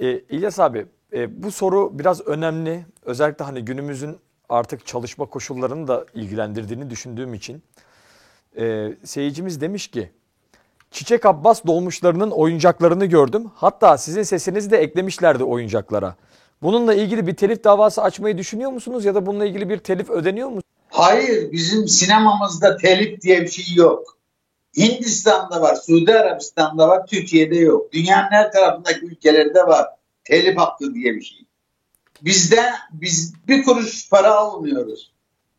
E, 0.00 0.18
İlyas 0.18 0.58
abi 0.58 0.86
e, 1.12 1.42
bu 1.42 1.50
soru 1.50 1.98
biraz 1.98 2.20
önemli. 2.20 2.86
Özellikle 3.02 3.44
hani 3.44 3.64
günümüzün 3.64 4.16
artık 4.48 4.86
çalışma 4.86 5.26
koşullarını 5.26 5.88
da 5.88 6.06
ilgilendirdiğini 6.14 6.90
düşündüğüm 6.90 7.34
için. 7.34 7.62
E, 8.58 8.92
seyircimiz 9.04 9.60
demiş 9.60 9.88
ki 9.88 10.10
Çiçek 10.90 11.26
Abbas 11.26 11.66
dolmuşlarının 11.66 12.30
oyuncaklarını 12.30 13.06
gördüm. 13.06 13.50
Hatta 13.54 13.98
sizin 13.98 14.22
sesinizi 14.22 14.70
de 14.70 14.78
eklemişlerdi 14.78 15.44
oyuncaklara. 15.44 16.16
Bununla 16.62 16.94
ilgili 16.94 17.26
bir 17.26 17.36
telif 17.36 17.64
davası 17.64 18.02
açmayı 18.02 18.38
düşünüyor 18.38 18.70
musunuz 18.70 19.04
ya 19.04 19.14
da 19.14 19.26
bununla 19.26 19.46
ilgili 19.46 19.68
bir 19.68 19.78
telif 19.78 20.10
ödeniyor 20.10 20.48
mu? 20.48 20.60
Hayır 20.88 21.52
bizim 21.52 21.88
sinemamızda 21.88 22.76
telif 22.76 23.22
diye 23.22 23.42
bir 23.42 23.48
şey 23.48 23.74
yok. 23.74 24.18
Hindistan'da 24.76 25.60
var, 25.60 25.74
Suudi 25.74 26.14
Arabistan'da 26.14 26.88
var, 26.88 27.06
Türkiye'de 27.06 27.56
yok. 27.56 27.92
Dünyanın 27.92 28.30
her 28.30 28.52
tarafındaki 28.52 29.06
ülkelerde 29.06 29.66
var. 29.66 29.86
Telif 30.24 30.58
hakkı 30.58 30.94
diye 30.94 31.14
bir 31.14 31.22
şey. 31.22 31.43
Bizde 32.24 32.62
biz 32.92 33.34
bir 33.48 33.64
kuruş 33.64 34.08
para 34.10 34.34
almıyoruz 34.34 35.12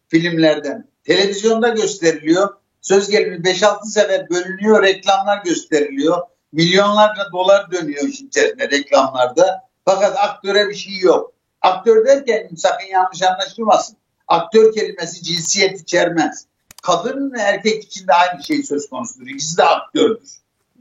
filmlerden. 0.08 0.88
Televizyonda 1.04 1.70
gösteriliyor. 1.70 2.50
Söz 2.82 3.10
gelimi 3.10 3.36
5-6 3.36 3.86
sefer 3.86 4.30
bölünüyor, 4.30 4.84
reklamlar 4.84 5.44
gösteriliyor. 5.44 6.22
Milyonlarca 6.52 7.32
dolar 7.34 7.72
dönüyor 7.72 8.04
içerisinde 8.04 8.70
reklamlarda. 8.70 9.68
Fakat 9.86 10.18
aktöre 10.18 10.70
bir 10.70 10.76
şey 10.76 10.98
yok. 10.98 11.34
Aktör 11.62 12.06
derken 12.06 12.50
sakın 12.56 12.88
yanlış 12.88 13.22
anlaşılmasın. 13.22 13.98
Aktör 14.28 14.74
kelimesi 14.74 15.24
cinsiyet 15.24 15.82
içermez. 15.82 16.46
Kadın 16.82 17.34
ve 17.34 17.40
erkek 17.40 17.84
için 17.84 18.08
de 18.08 18.14
aynı 18.14 18.44
şey 18.44 18.64
söz 18.64 18.90
konusudur. 18.90 19.28
İkisi 19.28 19.58
de 19.58 19.64
aktördür. 19.64 20.30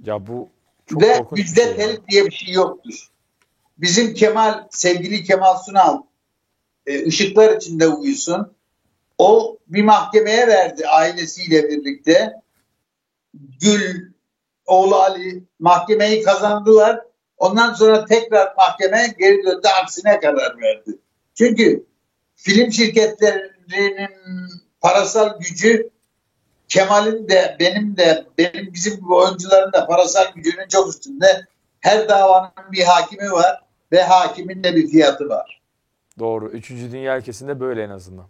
Ya 0.05 0.27
bu 0.27 0.49
çok 0.87 1.03
Ve 1.03 1.25
bizde 1.33 1.65
şey 1.65 1.77
telif 1.77 2.09
diye 2.09 2.27
bir 2.27 2.31
şey 2.31 2.55
yoktur. 2.55 3.09
Bizim 3.79 4.15
Kemal, 4.15 4.69
sevgili 4.71 5.25
Kemal 5.25 5.57
Sunal 5.57 6.03
e, 6.87 7.07
ışıklar 7.07 7.57
içinde 7.57 7.89
uyusun. 7.89 8.55
O 9.19 9.59
bir 9.67 9.83
mahkemeye 9.83 10.47
verdi 10.47 10.89
ailesiyle 10.89 11.69
birlikte. 11.69 12.35
Gül, 13.61 14.13
oğlu 14.67 14.97
Ali 14.97 15.45
mahkemeyi 15.59 16.23
kazandılar. 16.23 17.01
Ondan 17.39 17.75
sonra 17.75 18.05
tekrar 18.05 18.55
mahkemeye 18.57 19.15
geri 19.19 19.43
döndü 19.47 19.69
aksine 19.83 20.21
karar 20.21 20.61
verdi. 20.61 20.99
Çünkü 21.35 21.87
film 22.37 22.73
şirketlerinin 22.73 24.11
parasal 24.81 25.39
gücü 25.39 25.91
Kemal'in 26.69 27.29
de 27.29 27.57
benim 27.61 27.97
de 27.97 28.27
benim 28.39 28.73
bizim 28.75 29.13
oyuncuların 29.13 29.73
da 29.73 29.87
parasal 29.87 30.33
gücünün 30.35 30.69
çok 30.69 30.89
üstünde. 30.89 31.47
Her 31.81 32.09
davanın 32.09 32.73
bir 32.73 32.83
hakimi 32.85 33.33
var 33.33 33.64
ve 33.95 34.03
hakimin 34.03 34.65
de 34.65 34.77
bir 34.77 34.89
fiyatı 34.89 35.29
var. 35.29 35.63
Doğru. 36.19 36.49
Üçüncü 36.49 36.93
Dünya 36.93 37.19
ülkesinde 37.19 37.61
böyle 37.61 37.83
en 37.83 37.91
azından. 37.91 38.27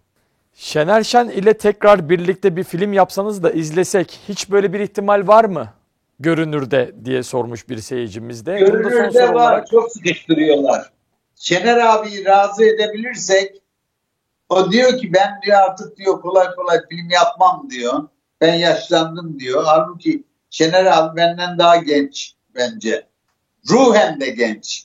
Şener 0.53 1.03
Şen 1.03 1.29
ile 1.29 1.57
tekrar 1.57 2.09
birlikte 2.09 2.55
bir 2.55 2.63
film 2.63 2.93
yapsanız 2.93 3.43
da 3.43 3.51
izlesek 3.51 4.19
hiç 4.27 4.51
böyle 4.51 4.73
bir 4.73 4.79
ihtimal 4.79 5.27
var 5.27 5.45
mı? 5.45 5.73
Görünürde 6.19 6.91
diye 7.05 7.23
sormuş 7.23 7.69
bir 7.69 7.77
seyircimiz 7.77 8.45
de. 8.45 8.59
Son 8.59 8.67
Görünürde 8.67 9.11
soru 9.11 9.23
var 9.23 9.33
olarak 9.33 9.67
çok 9.67 9.91
sıkıştırıyorlar. 9.91 10.91
Şener 11.35 11.77
abiyi 11.77 12.25
razı 12.25 12.65
edebilirsek 12.65 13.61
o 14.49 14.71
diyor 14.71 14.97
ki 14.97 15.13
ben 15.13 15.41
diyor 15.45 15.57
artık 15.57 15.97
diyor 15.97 16.21
kolay 16.21 16.47
kolay 16.55 16.79
film 16.89 17.09
yapmam 17.09 17.67
diyor. 17.69 18.07
Ben 18.41 18.53
yaşlandım 18.53 19.39
diyor. 19.39 19.63
Halbuki 19.65 20.23
Şener 20.49 20.85
abi 20.85 21.17
benden 21.17 21.57
daha 21.57 21.75
genç 21.75 22.33
bence. 22.55 23.07
Ruhen 23.69 24.21
de 24.21 24.29
genç. 24.29 24.84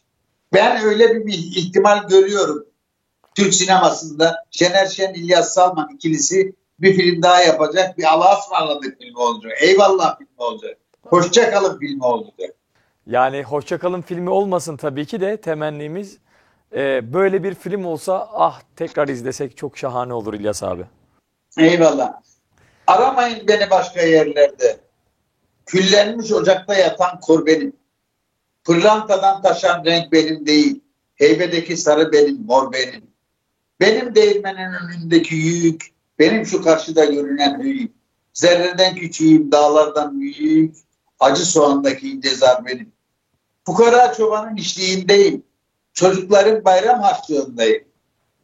Ben 0.52 0.84
öyle 0.84 1.14
bir, 1.14 1.26
bir 1.26 1.32
ihtimal 1.32 2.08
görüyorum. 2.08 2.66
Türk 3.34 3.54
sinemasında 3.54 4.44
Şener 4.50 4.86
Şen, 4.86 5.14
İlyas 5.14 5.54
Salman 5.54 5.88
ikilisi 5.94 6.52
bir 6.80 6.96
film 6.96 7.22
daha 7.22 7.40
yapacak. 7.42 7.98
Bir 7.98 8.04
Allah'a 8.04 8.38
ısmarladık 8.38 8.98
filmi 8.98 9.18
olacak. 9.18 9.52
Eyvallah 9.60 10.18
filmi 10.18 10.30
olacak. 10.38 10.78
Hoşçakalın 11.02 11.78
filmi 11.78 12.04
olacak. 12.04 12.54
Yani 13.06 13.42
Hoşçakalın 13.42 14.02
filmi 14.02 14.30
olmasın 14.30 14.76
tabii 14.76 15.06
ki 15.06 15.20
de 15.20 15.36
temennimiz 15.36 16.18
e, 16.76 17.12
böyle 17.12 17.42
bir 17.42 17.54
film 17.54 17.84
olsa 17.84 18.28
ah 18.32 18.60
tekrar 18.76 19.08
izlesek 19.08 19.56
çok 19.56 19.78
şahane 19.78 20.12
olur 20.12 20.34
İlyas 20.34 20.62
abi. 20.62 20.84
Eyvallah. 21.58 22.20
Aramayın 22.86 23.48
beni 23.48 23.70
başka 23.70 24.02
yerlerde. 24.02 24.80
Küllenmiş 25.66 26.32
ocakta 26.32 26.74
yatan 26.74 27.20
kor 27.20 27.46
benim. 27.46 27.79
Pırlantadan 28.70 29.42
taşan 29.42 29.84
renk 29.84 30.12
benim 30.12 30.46
değil. 30.46 30.80
Heybedeki 31.14 31.76
sarı 31.76 32.12
benim, 32.12 32.46
mor 32.46 32.72
benim. 32.72 33.02
Benim 33.80 34.14
değirmenin 34.14 34.72
önündeki 34.72 35.34
yük, 35.34 35.86
benim 36.18 36.46
şu 36.46 36.62
karşıda 36.62 37.04
görünen 37.04 37.60
büyük. 37.60 37.92
Zerreden 38.34 38.94
küçüğüm, 38.94 39.52
dağlardan 39.52 40.20
büyük. 40.20 40.76
Acı 41.20 41.46
soğandaki 41.46 42.10
incezar 42.10 42.66
benim. 42.66 42.92
Fukara 43.66 44.12
çobanın 44.12 44.56
işliğindeyim. 44.56 45.42
Çocukların 45.92 46.64
bayram 46.64 47.00
harçlığındayım. 47.00 47.84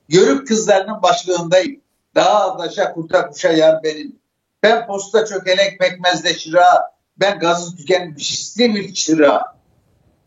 Yörük 0.09 0.49
kızlarının 0.49 1.03
başlığındayım. 1.03 1.81
Dağa 2.15 2.57
taşa 2.57 2.93
kurta 2.93 3.29
kuşa 3.29 3.53
yar 3.53 3.83
benim. 3.83 4.17
Ben 4.63 4.87
posta 4.87 5.27
çökelek 5.27 5.79
pekmezde 5.79 6.35
şıra. 6.35 6.93
Ben 7.17 7.39
gazı 7.39 7.77
tükenmiş 7.77 8.33
isli 8.33 8.75
bir 8.75 8.95
çıra. 8.95 9.56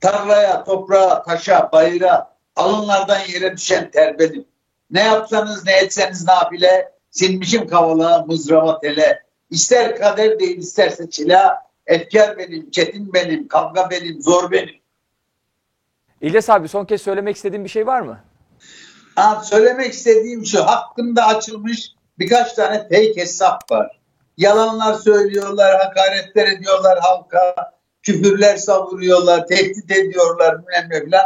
Tarlaya, 0.01 0.63
toprağa, 0.63 1.23
taşa, 1.23 1.69
bayıra, 1.71 2.35
alınlardan 2.55 3.19
yere 3.33 3.57
düşen 3.57 3.91
ter 3.91 4.19
benim. 4.19 4.45
Ne 4.91 5.03
yapsanız 5.03 5.65
ne 5.65 5.71
etseniz 5.71 6.27
nafile, 6.27 6.91
silmişim 7.11 7.67
kavala, 7.67 8.25
mızrava 8.27 8.79
tele. 8.79 9.23
İster 9.49 9.95
kader 9.95 10.39
değil 10.39 10.57
isterse 10.57 11.09
çila, 11.09 11.69
efkar 11.87 12.37
benim, 12.37 12.71
çetin 12.71 13.13
benim, 13.13 13.47
kavga 13.47 13.89
benim, 13.89 14.21
zor 14.21 14.51
benim. 14.51 14.75
İlyas 16.21 16.49
abi 16.49 16.67
son 16.67 16.85
kez 16.85 17.01
söylemek 17.01 17.35
istediğin 17.35 17.63
bir 17.63 17.69
şey 17.69 17.87
var 17.87 18.01
mı? 18.01 18.19
Ha, 19.15 19.41
söylemek 19.43 19.93
istediğim 19.93 20.45
şu, 20.45 20.65
hakkında 20.65 21.25
açılmış 21.25 21.91
birkaç 22.19 22.53
tane 22.53 22.83
fake 22.83 23.15
hesap 23.15 23.71
var. 23.71 23.99
Yalanlar 24.37 24.93
söylüyorlar, 24.93 25.81
hakaretler 25.81 26.47
ediyorlar 26.47 26.99
halka, 27.01 27.55
küfürler 28.03 28.57
savuruyorlar, 28.57 29.47
tehdit 29.47 29.91
ediyorlar 29.91 30.61
bilmem 30.61 30.89
ne 30.89 31.05
filan. 31.05 31.25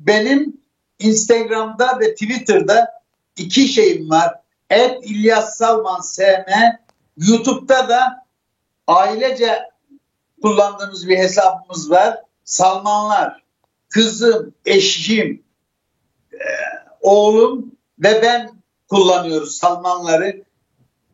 Benim 0.00 0.60
Instagram'da 0.98 2.00
ve 2.00 2.14
Twitter'da 2.14 3.02
iki 3.36 3.68
şeyim 3.68 4.10
var. 4.10 4.34
Et 4.70 4.98
İlyas 5.02 5.56
Salman 5.56 6.00
SM, 6.00 6.80
YouTube'da 7.16 7.88
da 7.88 8.26
ailece 8.86 9.70
kullandığımız 10.42 11.08
bir 11.08 11.18
hesabımız 11.18 11.90
var. 11.90 12.22
Salmanlar, 12.44 13.42
kızım, 13.88 14.54
eşim, 14.64 15.44
oğlum 17.00 17.72
ve 17.98 18.22
ben 18.22 18.50
kullanıyoruz 18.88 19.56
Salmanları. 19.56 20.44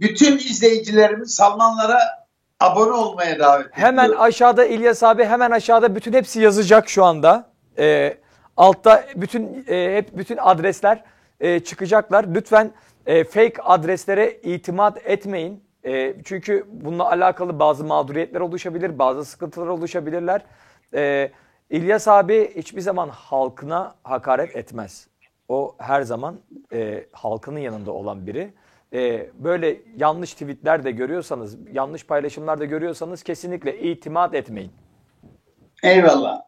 Bütün 0.01 0.39
izleyicilerimiz 0.39 1.35
Salmanlara 1.35 2.22
abone 2.63 2.93
olmaya 2.93 3.39
davet 3.39 3.67
ediyor. 3.67 3.87
Hemen 3.87 4.11
aşağıda 4.11 4.65
İlyas 4.65 5.03
abi 5.03 5.25
hemen 5.25 5.51
aşağıda 5.51 5.95
bütün 5.95 6.13
hepsi 6.13 6.41
yazacak 6.41 6.89
şu 6.89 7.05
anda. 7.05 7.51
Ee, 7.79 8.17
altta 8.57 9.05
bütün 9.17 9.65
e, 9.69 9.97
hep 9.97 10.17
bütün 10.19 10.37
adresler 10.37 11.05
e, 11.41 11.61
çıkacaklar. 11.61 12.25
Lütfen 12.35 12.71
e, 13.07 13.25
fake 13.25 13.63
adreslere 13.63 14.33
itimat 14.33 14.99
etmeyin. 15.05 15.65
E, 15.85 16.15
çünkü 16.25 16.67
bununla 16.71 17.11
alakalı 17.11 17.59
bazı 17.59 17.85
mağduriyetler 17.85 18.41
oluşabilir, 18.41 18.99
bazı 18.99 19.25
sıkıntılar 19.25 19.67
oluşabilirler. 19.67 20.43
E, 20.95 21.31
İlyas 21.71 22.09
abi 22.09 22.53
hiçbir 22.57 22.81
zaman 22.81 23.09
halkına 23.09 23.95
hakaret 24.03 24.57
etmez. 24.57 25.09
O 25.49 25.75
her 25.79 26.03
zaman 26.03 26.37
e, 26.73 27.05
halkının 27.13 27.61
yanında 27.61 27.93
olan 27.93 28.27
biri. 28.27 28.55
E, 28.95 29.31
böyle 29.39 29.83
yanlış 29.97 30.33
tweetler 30.33 30.85
de 30.85 30.91
görüyorsanız, 30.91 31.59
yanlış 31.73 32.07
paylaşımlar 32.07 32.61
da 32.61 32.65
görüyorsanız 32.65 33.23
kesinlikle 33.23 33.81
itimat 33.81 34.35
etmeyin. 34.35 34.73
Eyvallah. 35.83 36.43